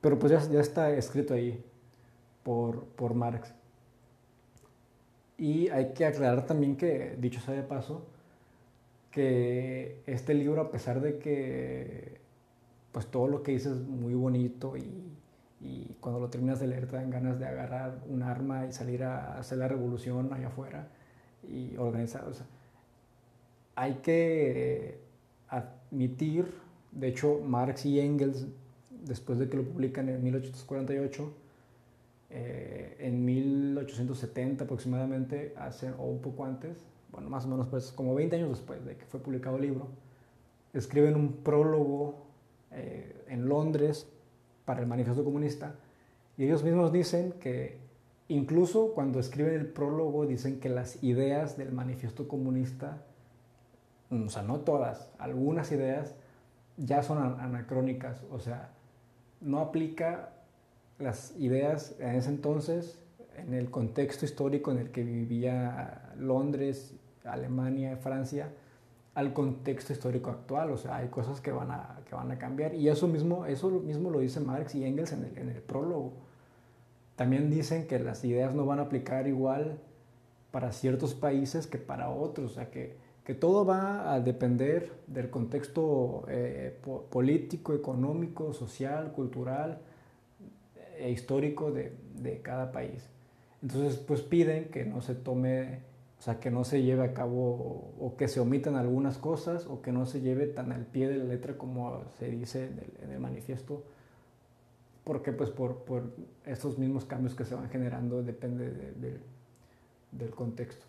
pero 0.00 0.18
pues 0.18 0.30
ya, 0.30 0.52
ya 0.52 0.60
está 0.60 0.90
escrito 0.90 1.34
ahí 1.34 1.64
por, 2.44 2.84
por 2.84 3.14
Marx. 3.14 3.52
Y 5.38 5.68
hay 5.70 5.94
que 5.94 6.04
aclarar 6.04 6.46
también 6.46 6.76
que, 6.76 7.16
dicho 7.18 7.40
sea 7.40 7.54
de 7.54 7.62
paso, 7.62 8.06
que 9.14 10.02
este 10.06 10.34
libro, 10.34 10.60
a 10.60 10.70
pesar 10.70 11.00
de 11.00 11.18
que 11.18 12.18
pues 12.92 13.06
todo 13.06 13.28
lo 13.28 13.42
que 13.42 13.52
dice 13.52 13.70
es 13.70 13.80
muy 13.80 14.14
bonito 14.14 14.76
y, 14.76 14.82
y, 15.60 15.96
cuando 16.00 16.20
lo 16.20 16.30
terminas 16.30 16.60
de 16.60 16.68
leer 16.68 16.86
te 16.86 16.96
dan 16.96 17.10
ganas 17.10 17.38
de 17.38 17.46
agarrar 17.46 18.02
un 18.08 18.22
arma 18.22 18.66
y 18.66 18.72
salir 18.72 19.04
a 19.04 19.38
hacer 19.38 19.58
la 19.58 19.68
revolución 19.68 20.32
allá 20.32 20.48
afuera 20.48 20.88
y 21.48 21.76
organizar. 21.76 22.24
Hay 23.76 23.94
que 23.94 25.00
admitir 25.48 26.64
de 26.94 27.08
hecho, 27.08 27.40
Marx 27.44 27.86
y 27.86 27.98
Engels, 27.98 28.46
después 29.04 29.38
de 29.38 29.48
que 29.48 29.56
lo 29.56 29.64
publican 29.64 30.08
en 30.08 30.22
1848, 30.22 31.32
eh, 32.30 32.96
en 33.00 33.24
1870 33.24 34.64
aproximadamente, 34.64 35.54
hace, 35.58 35.90
o 35.98 36.04
un 36.04 36.20
poco 36.20 36.44
antes, 36.44 36.78
bueno, 37.14 37.30
más 37.30 37.44
o 37.44 37.48
menos 37.48 37.68
pues 37.68 37.92
como 37.92 38.14
20 38.14 38.36
años 38.36 38.50
después 38.50 38.84
de 38.84 38.96
que 38.96 39.04
fue 39.06 39.20
publicado 39.20 39.56
el 39.56 39.62
libro, 39.62 39.88
escriben 40.72 41.14
un 41.14 41.32
prólogo 41.32 42.26
eh, 42.72 43.24
en 43.28 43.48
Londres 43.48 44.08
para 44.64 44.80
el 44.80 44.86
manifiesto 44.86 45.24
comunista 45.24 45.76
y 46.36 46.44
ellos 46.44 46.64
mismos 46.64 46.92
dicen 46.92 47.32
que 47.40 47.78
incluso 48.28 48.92
cuando 48.94 49.20
escriben 49.20 49.54
el 49.54 49.66
prólogo 49.66 50.26
dicen 50.26 50.58
que 50.58 50.68
las 50.68 51.02
ideas 51.04 51.56
del 51.56 51.70
manifiesto 51.72 52.26
comunista, 52.26 53.02
o 54.10 54.28
sea, 54.28 54.42
no 54.42 54.60
todas, 54.60 55.10
algunas 55.18 55.70
ideas 55.70 56.14
ya 56.76 57.04
son 57.04 57.18
anacrónicas, 57.40 58.24
o 58.32 58.40
sea, 58.40 58.70
no 59.40 59.60
aplica 59.60 60.30
las 60.98 61.36
ideas 61.38 61.94
en 62.00 62.16
ese 62.16 62.30
entonces 62.30 62.98
en 63.36 63.54
el 63.54 63.70
contexto 63.70 64.24
histórico 64.24 64.70
en 64.70 64.78
el 64.78 64.90
que 64.90 65.02
vivía 65.02 66.12
Londres, 66.16 66.94
Alemania, 67.24 67.96
Francia, 67.96 68.50
al 69.14 69.32
contexto 69.32 69.92
histórico 69.92 70.30
actual. 70.30 70.70
O 70.70 70.76
sea, 70.76 70.96
hay 70.96 71.08
cosas 71.08 71.40
que 71.40 71.52
van 71.52 71.70
a, 71.70 72.00
que 72.08 72.14
van 72.14 72.30
a 72.30 72.38
cambiar. 72.38 72.74
Y 72.74 72.88
eso 72.88 73.08
mismo, 73.08 73.46
eso 73.46 73.70
mismo 73.70 74.10
lo 74.10 74.20
dice 74.20 74.40
Marx 74.40 74.74
y 74.74 74.84
Engels 74.84 75.12
en 75.12 75.48
el, 75.48 75.62
prólogo. 75.62 76.12
También 77.16 77.50
dicen 77.50 77.86
que 77.86 77.98
las 77.98 78.24
ideas 78.24 78.54
no 78.54 78.66
van 78.66 78.80
a 78.80 78.82
aplicar 78.82 79.28
igual 79.28 79.78
para 80.50 80.72
ciertos 80.72 81.14
países 81.14 81.66
que 81.66 81.78
para 81.78 82.10
otros. 82.10 82.52
O 82.52 82.54
sea, 82.54 82.70
que, 82.70 82.96
que 83.24 83.34
todo 83.34 83.64
va 83.64 84.12
a 84.12 84.20
depender 84.20 84.92
del 85.06 85.30
contexto 85.30 86.24
eh, 86.28 86.78
político, 87.10 87.74
económico, 87.74 88.52
social, 88.52 89.12
cultural 89.12 89.78
e 90.98 91.10
histórico 91.10 91.70
de, 91.70 91.92
de 92.20 92.40
cada 92.40 92.72
país. 92.72 93.08
Entonces, 93.62 93.96
pues 93.96 94.20
piden 94.20 94.66
que 94.66 94.84
no 94.84 95.00
se 95.00 95.14
tome 95.14 95.80
o 96.18 96.22
sea, 96.22 96.40
que 96.40 96.50
no 96.50 96.64
se 96.64 96.82
lleve 96.82 97.04
a 97.04 97.12
cabo 97.12 97.92
o, 98.00 98.14
que 98.16 98.28
se 98.28 98.40
omitan 98.40 98.76
algunas 98.76 99.18
cosas 99.18 99.66
o 99.66 99.82
que 99.82 99.92
no 99.92 100.06
se 100.06 100.20
lleve 100.20 100.46
tan 100.46 100.72
al 100.72 100.86
pie 100.86 101.08
de 101.08 101.18
la 101.18 101.24
letra 101.24 101.58
como 101.58 102.02
se 102.18 102.30
dice 102.30 102.70
en 103.02 103.10
el, 103.10 103.20
manifiesto, 103.20 103.82
porque 105.04 105.32
pues 105.32 105.50
por, 105.50 105.84
por, 105.84 106.04
estos 106.46 106.78
mismos 106.78 107.04
cambios 107.04 107.34
que 107.34 107.44
se 107.44 107.54
van 107.54 107.68
generando 107.68 108.22
depende 108.22 108.72
del 110.12 110.30
contexto. 110.30 110.86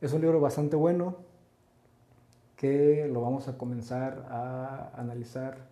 Es 0.00 0.12
un 0.12 0.22
libro 0.22 0.40
bastante 0.40 0.76
bueno 0.76 1.16
que 2.56 3.08
lo 3.12 3.20
vamos 3.20 3.48
a 3.48 3.58
comenzar 3.58 4.26
a 4.30 4.92
analizar 4.94 5.66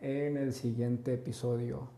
en 0.00 0.36
el 0.36 0.52
siguiente 0.52 1.14
episodio. 1.14 1.88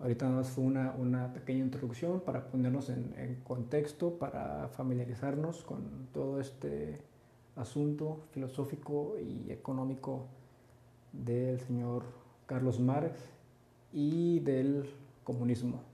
Ahorita 0.00 0.24
nada 0.24 0.38
más 0.38 0.48
fue 0.48 0.64
una, 0.64 0.92
una, 0.92 1.32
pequeña 1.32 1.62
introducción 1.62 2.20
para 2.20 2.46
ponernos 2.46 2.88
en, 2.88 3.12
en, 3.18 3.36
contexto, 3.44 4.18
para 4.18 4.68
familiarizarnos 4.68 5.62
con 5.62 6.08
todo 6.12 6.40
este 6.40 7.02
asunto 7.56 8.22
filosófico 8.32 9.16
y 9.18 9.50
económico 9.52 10.26
del 11.12 11.60
señor 11.60 12.04
Carlos 12.46 12.80
Marx 12.80 13.20
y 13.92 14.40
del 14.40 14.88
comunismo. 15.22 15.89